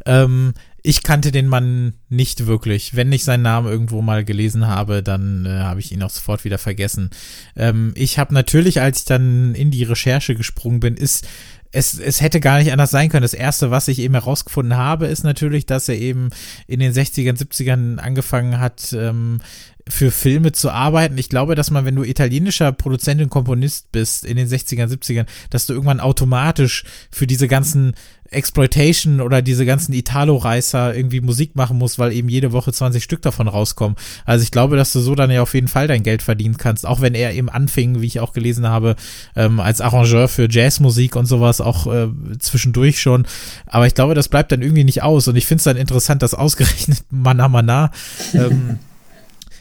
[0.06, 0.54] Ähm,
[0.88, 2.96] ich kannte den Mann nicht wirklich.
[2.96, 6.46] Wenn ich seinen Namen irgendwo mal gelesen habe, dann äh, habe ich ihn auch sofort
[6.46, 7.10] wieder vergessen.
[7.56, 11.28] Ähm, ich habe natürlich, als ich dann in die Recherche gesprungen bin, ist
[11.72, 13.20] es, es hätte gar nicht anders sein können.
[13.20, 16.30] Das erste, was ich eben herausgefunden habe, ist natürlich, dass er eben
[16.66, 19.40] in den 60ern, 70ern angefangen hat, ähm,
[19.88, 21.18] für Filme zu arbeiten.
[21.18, 25.26] Ich glaube, dass man, wenn du italienischer Produzent und Komponist bist in den 60ern, 70ern,
[25.50, 27.94] dass du irgendwann automatisch für diese ganzen
[28.30, 33.22] Exploitation oder diese ganzen Italo-Reißer irgendwie Musik machen musst, weil eben jede Woche 20 Stück
[33.22, 33.96] davon rauskommen.
[34.26, 36.86] Also ich glaube, dass du so dann ja auf jeden Fall dein Geld verdienen kannst,
[36.86, 38.96] auch wenn er eben anfing, wie ich auch gelesen habe,
[39.34, 42.08] ähm, als Arrangeur für Jazzmusik und sowas, auch äh,
[42.38, 43.26] zwischendurch schon.
[43.66, 46.22] Aber ich glaube, das bleibt dann irgendwie nicht aus und ich finde es dann interessant,
[46.22, 47.90] dass ausgerechnet Mana Mana
[48.34, 48.78] ähm,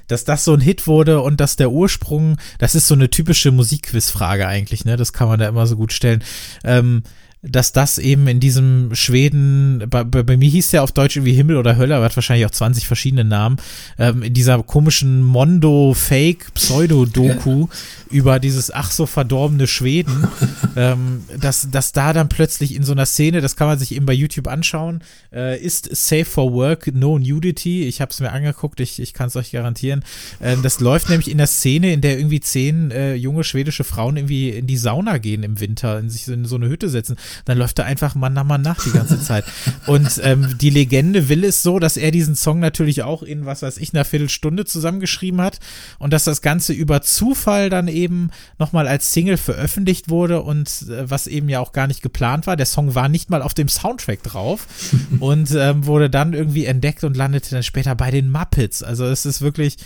[0.08, 3.52] dass das so ein Hit wurde und dass der Ursprung, das ist so eine typische
[3.52, 4.96] Musikquizfrage eigentlich, ne?
[4.96, 6.24] Das kann man da immer so gut stellen.
[6.64, 7.04] Ähm,
[7.44, 11.34] dass das eben in diesem Schweden, bei, bei, bei, mir hieß der auf Deutsch irgendwie
[11.34, 13.58] Himmel oder Hölle, aber hat wahrscheinlich auch 20 verschiedene Namen,
[14.00, 17.68] ähm, in dieser komischen Mondo-Fake-Pseudo-Doku
[18.10, 20.28] über dieses ach so verdorbene Schweden,
[20.76, 24.08] ähm, dass, dass da dann plötzlich in so einer Szene, das kann man sich eben
[24.08, 28.80] bei YouTube anschauen, äh, ist Safe for Work, No Nudity, ich habe es mir angeguckt,
[28.80, 30.04] ich, ich kann es euch garantieren,
[30.42, 34.18] ähm, das läuft nämlich in der Szene, in der irgendwie zehn äh, junge schwedische Frauen
[34.18, 37.16] irgendwie in die Sauna gehen im Winter, in sich in so eine Hütte setzen
[37.46, 39.46] dann läuft da einfach Mann nach Mann nach die ganze Zeit.
[39.86, 43.62] Und ähm, die Legende will es so, dass er diesen Song natürlich auch in, was
[43.62, 45.60] weiß ich, einer Viertelstunde zusammengeschrieben hat
[46.00, 51.10] und dass das Ganze über Zufall dann eben nochmal als Single veröffentlicht wurde und äh,
[51.10, 52.56] was eben ja auch gar nicht geplant war.
[52.56, 54.68] Der Song war nicht mal auf dem Soundtrack drauf
[55.20, 58.84] und ähm, wurde dann irgendwie entdeckt und landete dann später bei den Muppets.
[58.84, 59.78] Also es ist wirklich,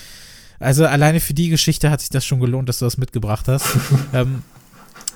[0.59, 3.65] also alleine für die Geschichte hat sich das schon gelohnt, dass du das mitgebracht hast.
[4.13, 4.43] ähm,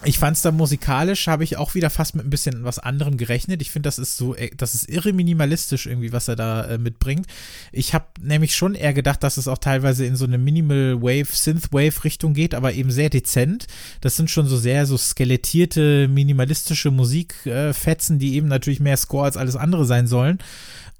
[0.04, 3.18] ich fand es dann musikalisch, habe ich auch wieder fast mit ein bisschen was anderem
[3.18, 3.62] gerechnet.
[3.62, 6.78] Ich finde, das ist so, äh, das ist irre minimalistisch irgendwie, was er da äh,
[6.78, 7.28] mitbringt.
[7.72, 11.28] Ich habe nämlich schon eher gedacht, dass es auch teilweise in so eine Minimal Wave,
[11.32, 13.68] Synth Wave Richtung geht, aber eben sehr dezent.
[14.02, 19.26] Das sind schon so sehr so skelettierte, minimalistische Musikfetzen, äh, die eben natürlich mehr Score
[19.26, 20.40] als alles andere sein sollen.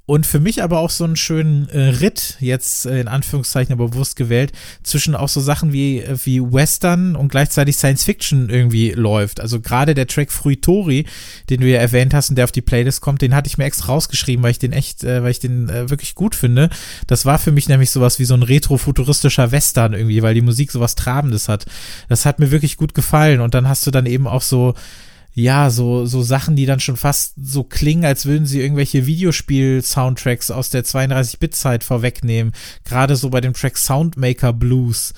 [0.08, 3.90] Und für mich aber auch so einen schönen äh, Ritt, jetzt äh, in Anführungszeichen aber
[3.90, 4.52] bewusst gewählt,
[4.84, 9.40] zwischen auch so Sachen wie, äh, wie Western und gleichzeitig Science Fiction irgendwie läuft.
[9.40, 11.08] Also gerade der Track Fruitori,
[11.50, 13.66] den du ja erwähnt hast und der auf die Playlist kommt, den hatte ich mir
[13.66, 16.70] extra rausgeschrieben, weil ich den echt, äh, weil ich den äh, wirklich gut finde.
[17.08, 20.72] Das war für mich nämlich sowas wie so ein retro-futuristischer Western irgendwie, weil die Musik
[20.72, 21.66] sowas Trabendes hat.
[22.10, 23.42] Das hat mir wirklich gut gefallen.
[23.42, 24.76] Und dann hast du dann eben auch so
[25.38, 30.50] ja, so, so Sachen, die dann schon fast so klingen, als würden sie irgendwelche Videospiel-Soundtracks
[30.50, 32.54] aus der 32-Bit-Zeit vorwegnehmen.
[32.86, 35.14] Gerade so bei dem Track Soundmaker Blues.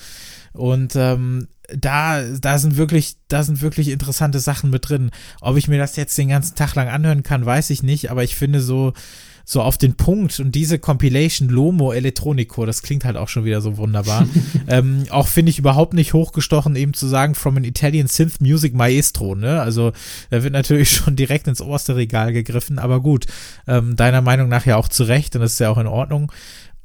[0.54, 5.12] Und ähm, da, da sind wirklich, da sind wirklich interessante Sachen mit drin.
[5.40, 8.24] Ob ich mir das jetzt den ganzen Tag lang anhören kann, weiß ich nicht, aber
[8.24, 8.94] ich finde so,
[9.50, 13.62] so auf den Punkt und diese Compilation Lomo Electronico, das klingt halt auch schon wieder
[13.62, 14.28] so wunderbar.
[14.68, 18.74] ähm, auch finde ich überhaupt nicht hochgestochen, eben zu sagen, from an Italian Synth Music
[18.74, 19.62] Maestro, ne?
[19.62, 19.94] Also,
[20.32, 23.26] da wird natürlich schon direkt ins oberste Regal gegriffen, aber gut,
[23.68, 26.30] ähm, deiner Meinung nach ja auch zu Recht und das ist ja auch in Ordnung.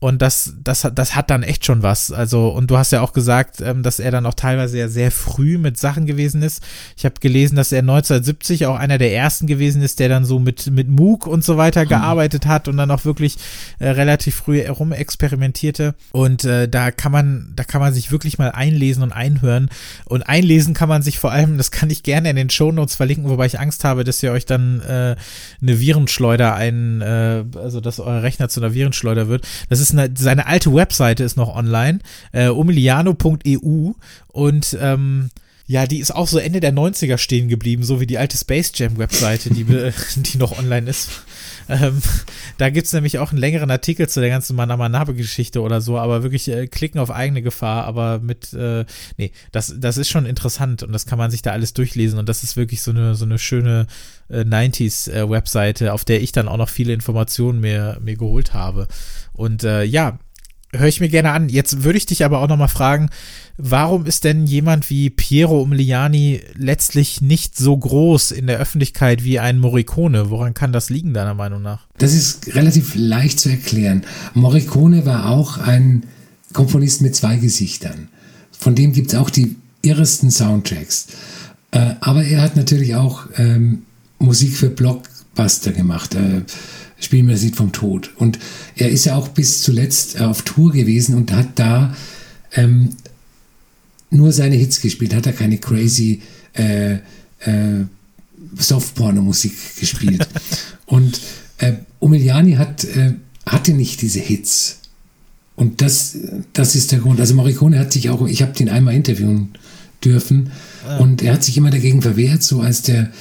[0.02, 2.10] Und das, das, das hat dann echt schon was.
[2.10, 5.12] Also, und du hast ja auch gesagt, ähm, dass er dann auch teilweise ja sehr
[5.12, 6.60] früh mit Sachen gewesen ist.
[6.96, 10.40] Ich habe gelesen, dass er 1970 auch einer der ersten gewesen ist, der dann so
[10.40, 11.90] mit, mit Moog und so weiter mhm.
[11.90, 13.36] gearbeitet hat und dann auch wirklich
[13.78, 15.94] äh, relativ früh herumexperimentierte.
[16.10, 19.70] Und äh, da kann man, da kann man sich wirklich mal einlesen und einhören.
[20.06, 23.28] Und einlesen kann man sich vor allem, das kann ich gerne in den Shownotes verlinken,
[23.28, 25.14] wobei ich Angst habe, dass ihr euch dann äh,
[25.62, 29.46] eine Virenschleuder ein, äh, also dass euer Rechner zu einer Virenschleuder wird.
[29.68, 32.00] Das ist eine, seine alte Webseite ist noch online,
[32.32, 33.92] äh, umiliano.eu
[34.28, 35.30] und ähm,
[35.66, 38.72] ja, die ist auch so Ende der 90er stehen geblieben, so wie die alte Space
[38.74, 39.64] Jam Webseite, die,
[40.16, 41.22] die noch online ist.
[41.72, 42.02] Ähm,
[42.58, 46.48] da gibt's nämlich auch einen längeren Artikel zu der ganzen Manamanabe-Geschichte oder so, aber wirklich
[46.48, 48.84] äh, klicken auf eigene Gefahr, aber mit, äh,
[49.16, 52.28] nee, das, das ist schon interessant und das kann man sich da alles durchlesen und
[52.28, 53.86] das ist wirklich so eine, so eine schöne
[54.28, 58.86] äh, 90s-Webseite, äh, auf der ich dann auch noch viele Informationen mir, mir geholt habe.
[59.32, 60.18] Und äh, ja,
[60.74, 61.48] höre ich mir gerne an.
[61.48, 63.10] Jetzt würde ich dich aber auch noch mal fragen,
[63.56, 69.38] warum ist denn jemand wie Piero Umiliani letztlich nicht so groß in der Öffentlichkeit wie
[69.38, 70.30] ein Morricone?
[70.30, 71.86] Woran kann das liegen, deiner Meinung nach?
[71.98, 74.04] Das ist relativ leicht zu erklären.
[74.34, 76.04] Morricone war auch ein
[76.52, 78.08] Komponist mit zwei Gesichtern.
[78.50, 81.08] Von dem gibt es auch die irresten Soundtracks.
[81.72, 83.82] Äh, aber er hat natürlich auch ähm,
[84.18, 86.14] Musik für Blockbuster gemacht.
[86.14, 86.42] Äh,
[87.04, 88.10] Spiel mir das Lied vom Tod.
[88.16, 88.38] Und
[88.76, 91.94] er ist ja auch bis zuletzt äh, auf Tour gewesen und hat da
[92.54, 92.90] ähm,
[94.10, 96.20] nur seine Hits gespielt, hat er keine crazy
[96.54, 97.86] äh, äh,
[98.56, 100.28] Softporno-Musik gespielt.
[100.86, 101.20] und
[101.58, 103.14] äh, Umiliani hat, äh,
[103.46, 104.78] hatte nicht diese Hits.
[105.56, 106.16] Und das,
[106.52, 107.20] das ist der Grund.
[107.20, 109.50] Also Morricone hat sich auch, ich habe den einmal interviewen
[110.04, 110.50] dürfen
[110.86, 110.98] ah.
[110.98, 113.12] und er hat sich immer dagegen verwehrt, so als der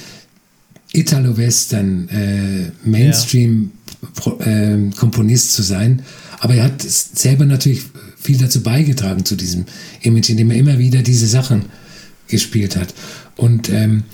[0.92, 5.52] Italo-Western äh, Mainstream-Komponist ja.
[5.52, 6.02] äh, zu sein.
[6.40, 7.84] Aber er hat selber natürlich
[8.18, 9.64] viel dazu beigetragen zu diesem
[10.02, 11.64] Image, indem er immer wieder diese Sachen
[12.28, 12.94] gespielt hat.
[13.36, 14.04] Und ähm,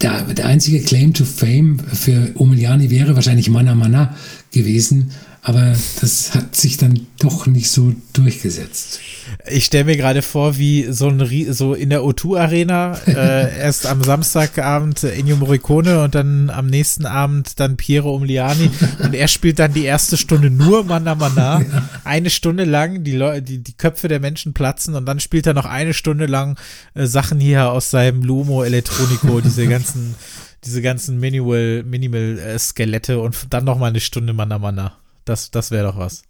[0.00, 4.16] der, der einzige Claim to Fame für Umiliani wäre wahrscheinlich Mana Mana
[4.52, 5.10] gewesen,
[5.44, 9.00] aber das hat sich dann doch nicht so durchgesetzt.
[9.50, 13.86] Ich stelle mir gerade vor, wie so ein so in der O2 Arena äh, erst
[13.86, 18.70] am Samstagabend Ennio Morricone und dann am nächsten Abend dann Piero Umliani
[19.02, 21.88] und er spielt dann die erste Stunde nur Manna Manna, ja.
[22.04, 25.54] eine Stunde lang die, Leute, die die Köpfe der Menschen platzen und dann spielt er
[25.54, 26.56] noch eine Stunde lang
[26.94, 30.14] äh, Sachen hier aus seinem Lumo Electronico, diese ganzen
[30.64, 34.98] diese ganzen Minimal Minimal äh, Skelette und dann noch mal eine Stunde Manna Manna.
[35.24, 36.22] Das, das wäre doch was.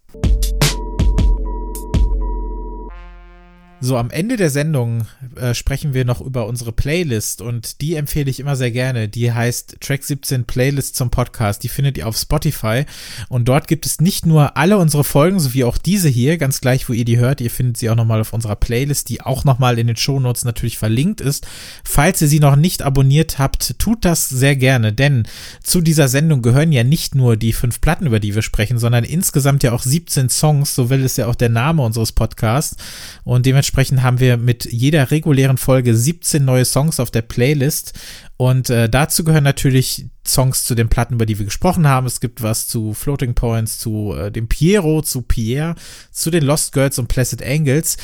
[3.85, 8.29] So, am Ende der Sendung äh, sprechen wir noch über unsere Playlist und die empfehle
[8.29, 9.09] ich immer sehr gerne.
[9.09, 11.63] Die heißt Track 17 Playlist zum Podcast.
[11.63, 12.85] Die findet ihr auf Spotify
[13.27, 16.87] und dort gibt es nicht nur alle unsere Folgen, sowie auch diese hier, ganz gleich,
[16.87, 17.41] wo ihr die hört.
[17.41, 20.77] Ihr findet sie auch nochmal auf unserer Playlist, die auch nochmal in den Shownotes natürlich
[20.77, 21.45] verlinkt ist.
[21.83, 25.27] Falls ihr sie noch nicht abonniert habt, tut das sehr gerne, denn
[25.61, 29.03] zu dieser Sendung gehören ja nicht nur die fünf Platten, über die wir sprechen, sondern
[29.03, 32.77] insgesamt ja auch 17 Songs, so will es ja auch der Name unseres Podcasts
[33.25, 37.93] und dementsprechend dementsprechend haben wir mit jeder regulären Folge 17 neue Songs auf der Playlist.
[38.37, 42.07] Und äh, dazu gehören natürlich Songs zu den Platten, über die wir gesprochen haben.
[42.07, 45.75] Es gibt was zu Floating Points, zu äh, dem Piero, zu Pierre,
[46.11, 47.97] zu den Lost Girls und Placid Angels.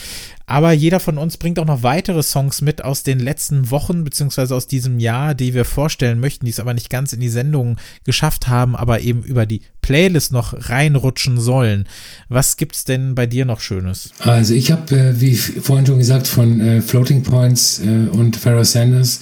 [0.46, 4.56] Aber jeder von uns bringt auch noch weitere Songs mit aus den letzten Wochen beziehungsweise
[4.56, 7.78] aus diesem Jahr, die wir vorstellen möchten, die es aber nicht ganz in die Sendung
[8.04, 11.88] geschafft haben, aber eben über die Playlist noch reinrutschen sollen.
[12.30, 14.12] Was gibt's denn bei dir noch Schönes?
[14.20, 18.64] Also ich habe, äh, wie vorhin schon gesagt, von äh, Floating Points äh, und Pharaoh
[18.64, 19.22] Sanders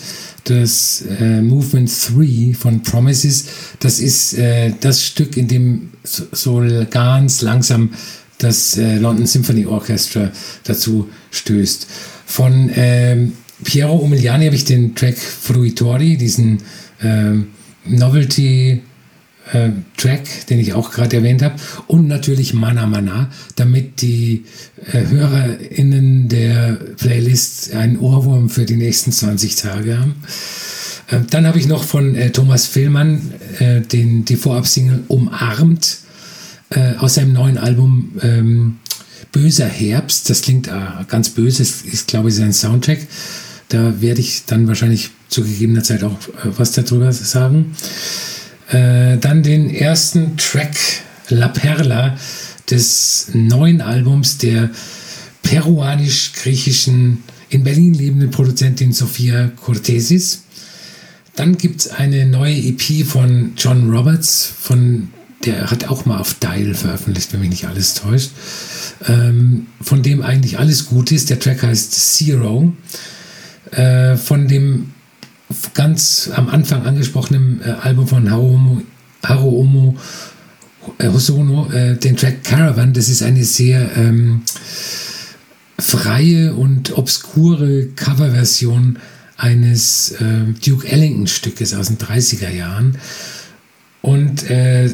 [0.49, 3.45] das äh, Movement 3 von Promises.
[3.79, 7.91] Das ist äh, das Stück, in dem so, so ganz langsam
[8.37, 10.31] das äh, London Symphony Orchestra
[10.63, 11.87] dazu stößt.
[12.25, 13.33] Von ähm,
[13.63, 16.59] Piero Umiliani habe ich den Track Fruitori, diesen
[17.01, 17.47] ähm,
[17.85, 18.81] Novelty
[19.53, 21.55] äh, Track, den ich auch gerade erwähnt habe,
[21.87, 24.45] und natürlich Mana Mana, damit die
[24.91, 30.15] äh, HörerInnen der Playlist einen Ohrwurm für die nächsten 20 Tage haben.
[31.07, 35.99] Äh, dann habe ich noch von äh, Thomas Villmann äh, den, die Vorabsingle Umarmt
[36.69, 38.77] äh, aus seinem neuen Album ähm,
[39.31, 40.29] Böser Herbst.
[40.29, 40.69] Das klingt
[41.09, 42.99] ganz böse, ist, ist glaube ich sein Soundtrack.
[43.69, 47.75] Da werde ich dann wahrscheinlich zu gegebener Zeit auch was darüber sagen.
[48.69, 50.75] Äh, dann den ersten Track
[51.29, 52.17] La Perla
[52.69, 54.69] des neuen Albums der
[55.43, 60.43] peruanisch-griechischen, in Berlin lebenden Produzentin Sophia Cortesis.
[61.35, 65.09] Dann gibt es eine neue EP von John Roberts, von
[65.45, 68.31] der hat auch mal auf Dial veröffentlicht, wenn mich nicht alles täuscht,
[69.07, 71.29] ähm, von dem eigentlich alles gut ist.
[71.29, 72.73] Der Track heißt Zero.
[73.71, 74.93] Äh, von dem
[75.77, 78.81] ganz am Anfang angesprochenen äh, Album von Haruomo,
[79.23, 79.95] Haruomo
[80.97, 84.41] äh, Hosono, äh, den Track Caravan, das ist eine sehr ähm,
[85.77, 88.97] freie und obskure Coverversion
[89.37, 92.97] eines äh, Duke Ellington-Stückes aus den 30er Jahren.
[94.01, 94.89] Und äh,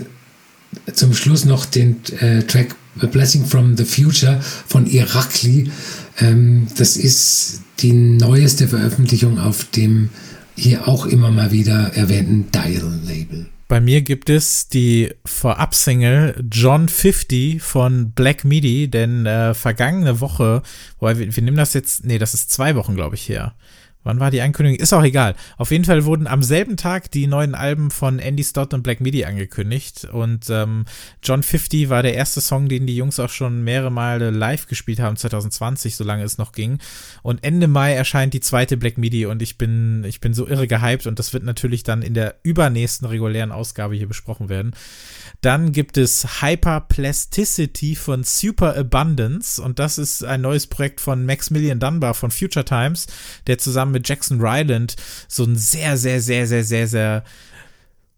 [0.93, 5.71] zum Schluss noch den äh, Track A Blessing from the Future von Irakli.
[6.19, 10.09] Ähm, das ist die neueste Veröffentlichung auf dem
[10.55, 13.47] hier auch immer mal wieder erwähnten Dial-Label.
[13.67, 20.61] Bei mir gibt es die Vorab-Single John 50 von Black Midi, denn äh, vergangene Woche,
[20.99, 23.55] wir, wir nehmen das jetzt, nee, das ist zwei Wochen, glaube ich, her.
[24.03, 24.79] Wann war die Ankündigung?
[24.79, 25.35] Ist auch egal.
[25.57, 28.99] Auf jeden Fall wurden am selben Tag die neuen Alben von Andy Stott und Black
[29.01, 30.05] Midi angekündigt.
[30.11, 30.85] Und ähm,
[31.21, 34.99] John 50 war der erste Song, den die Jungs auch schon mehrere Male live gespielt
[34.99, 36.79] haben, 2020, solange es noch ging.
[37.21, 40.67] Und Ende Mai erscheint die zweite Black Midi und ich bin, ich bin so irre
[40.67, 44.71] gehypt und das wird natürlich dann in der übernächsten regulären Ausgabe hier besprochen werden.
[45.41, 51.79] Dann gibt es Hyperplasticity von Super Abundance und das ist ein neues Projekt von Maximilian
[51.79, 53.07] Dunbar von Future Times,
[53.47, 54.95] der zusammen mit Jackson Ryland
[55.27, 57.23] so einen sehr, sehr, sehr, sehr, sehr, sehr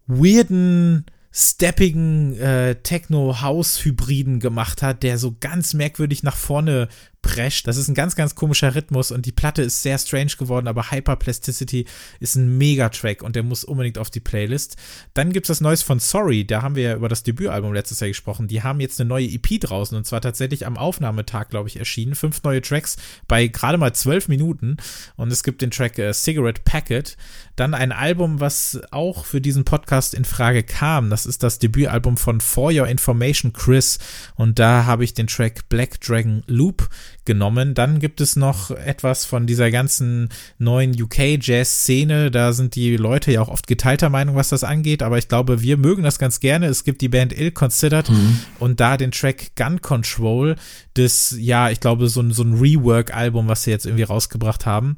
[0.08, 1.06] weirden
[1.38, 6.88] steppigen äh, Techno-House-Hybriden gemacht hat, der so ganz merkwürdig nach vorne
[7.26, 7.67] prescht.
[7.67, 10.91] Das ist ein ganz, ganz komischer Rhythmus und die Platte ist sehr strange geworden, aber
[10.91, 11.86] Hyperplasticity
[12.19, 14.78] ist ein Megatrack und der muss unbedingt auf die Playlist.
[15.15, 17.99] Dann gibt es das Neues von Sorry, da haben wir ja über das Debütalbum letztes
[17.99, 18.47] Jahr gesprochen.
[18.47, 22.13] Die haben jetzt eine neue EP draußen und zwar tatsächlich am Aufnahmetag, glaube ich, erschienen.
[22.13, 22.95] Fünf neue Tracks
[23.28, 24.78] bei gerade mal zwölf Minuten
[25.15, 27.17] und es gibt den Track äh, Cigarette Packet.
[27.55, 31.09] Dann ein Album, was auch für diesen Podcast in Frage kam.
[31.09, 33.97] Das ist das Debütalbum von For Your Information Chris
[34.36, 36.88] und da habe ich den Track Black Dragon Loop
[37.26, 37.73] genommen.
[37.73, 42.32] Dann gibt es noch etwas von dieser ganzen neuen UK-Jazz-Szene.
[42.32, 45.61] Da sind die Leute ja auch oft geteilter Meinung, was das angeht, aber ich glaube,
[45.61, 46.67] wir mögen das ganz gerne.
[46.67, 48.39] Es gibt die Band Ill Considered mhm.
[48.59, 50.55] und da den Track Gun Control,
[50.93, 54.97] das, ja, ich glaube, so ein, so ein Rework-Album, was sie jetzt irgendwie rausgebracht haben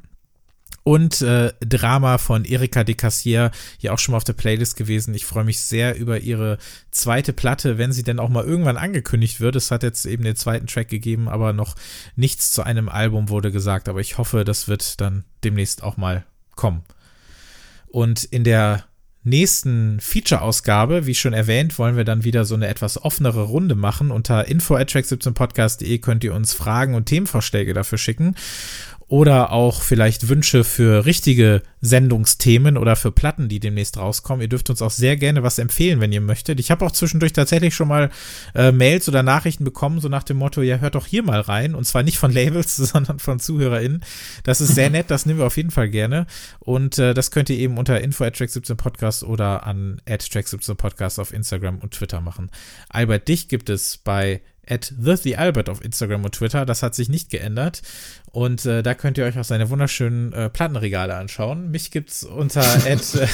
[0.88, 5.12] und äh, Drama von Erika de Cassier, hier auch schon mal auf der Playlist gewesen.
[5.12, 6.56] Ich freue mich sehr über ihre
[6.90, 9.54] zweite Platte, wenn sie denn auch mal irgendwann angekündigt wird.
[9.54, 11.74] Es hat jetzt eben den zweiten Track gegeben, aber noch
[12.16, 13.90] nichts zu einem Album wurde gesagt.
[13.90, 16.24] Aber ich hoffe, das wird dann demnächst auch mal
[16.56, 16.84] kommen.
[17.88, 18.84] Und in der
[19.24, 24.10] nächsten Feature-Ausgabe, wie schon erwähnt, wollen wir dann wieder so eine etwas offenere Runde machen.
[24.10, 28.36] Unter info@track17podcast.de könnt ihr uns Fragen und Themenvorschläge dafür schicken
[29.08, 34.42] oder auch vielleicht Wünsche für richtige Sendungsthemen oder für Platten, die demnächst rauskommen.
[34.42, 36.60] Ihr dürft uns auch sehr gerne was empfehlen, wenn ihr möchtet.
[36.60, 38.10] Ich habe auch zwischendurch tatsächlich schon mal
[38.54, 41.74] äh, Mails oder Nachrichten bekommen, so nach dem Motto, ja, hört doch hier mal rein.
[41.74, 44.04] Und zwar nicht von Labels, sondern von ZuhörerInnen.
[44.42, 46.26] Das ist sehr nett, das nehmen wir auf jeden Fall gerne.
[46.58, 51.32] Und äh, das könnt ihr eben unter info at track17podcast oder an at track17podcast auf
[51.32, 52.50] Instagram und Twitter machen.
[52.90, 56.66] Albert, dich gibt es bei at TheTheAlbert auf Instagram und Twitter.
[56.66, 57.82] Das hat sich nicht geändert.
[58.30, 61.70] Und äh, da könnt ihr euch auch seine wunderschönen äh, Plattenregale anschauen.
[61.70, 63.26] Mich gibt's unter at äh,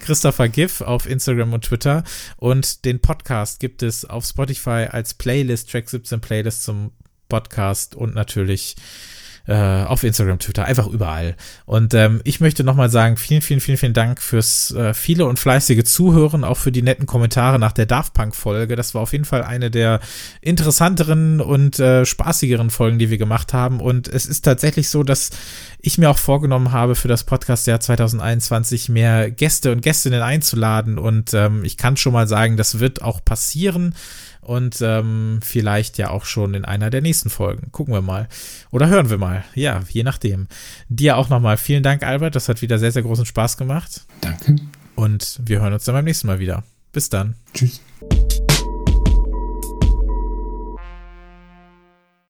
[0.00, 2.04] Christopher Giff auf Instagram und Twitter.
[2.36, 6.92] Und den Podcast gibt es auf Spotify als Playlist, Track 17 Playlist zum
[7.28, 8.76] Podcast und natürlich
[9.46, 11.36] äh, auf Instagram, Twitter, einfach überall.
[11.66, 15.38] Und ähm, ich möchte nochmal sagen, vielen, vielen, vielen, vielen Dank fürs äh, viele und
[15.38, 18.76] fleißige Zuhören, auch für die netten Kommentare nach der Daft Punk-Folge.
[18.76, 20.00] Das war auf jeden Fall eine der
[20.40, 23.80] interessanteren und äh, spaßigeren Folgen, die wir gemacht haben.
[23.80, 25.30] Und es ist tatsächlich so, dass
[25.80, 30.98] ich mir auch vorgenommen habe, für das Podcast-Jahr 2021 mehr Gäste und Gästinnen einzuladen.
[30.98, 33.94] Und ähm, ich kann schon mal sagen, das wird auch passieren
[34.44, 37.72] und ähm, vielleicht ja auch schon in einer der nächsten Folgen.
[37.72, 38.28] Gucken wir mal.
[38.70, 39.44] Oder hören wir mal.
[39.54, 40.48] Ja, je nachdem.
[40.88, 42.36] Dir auch nochmal vielen Dank, Albert.
[42.36, 44.04] Das hat wieder sehr, sehr großen Spaß gemacht.
[44.20, 44.56] Danke.
[44.94, 46.62] Und wir hören uns dann beim nächsten Mal wieder.
[46.92, 47.34] Bis dann.
[47.52, 47.80] Tschüss.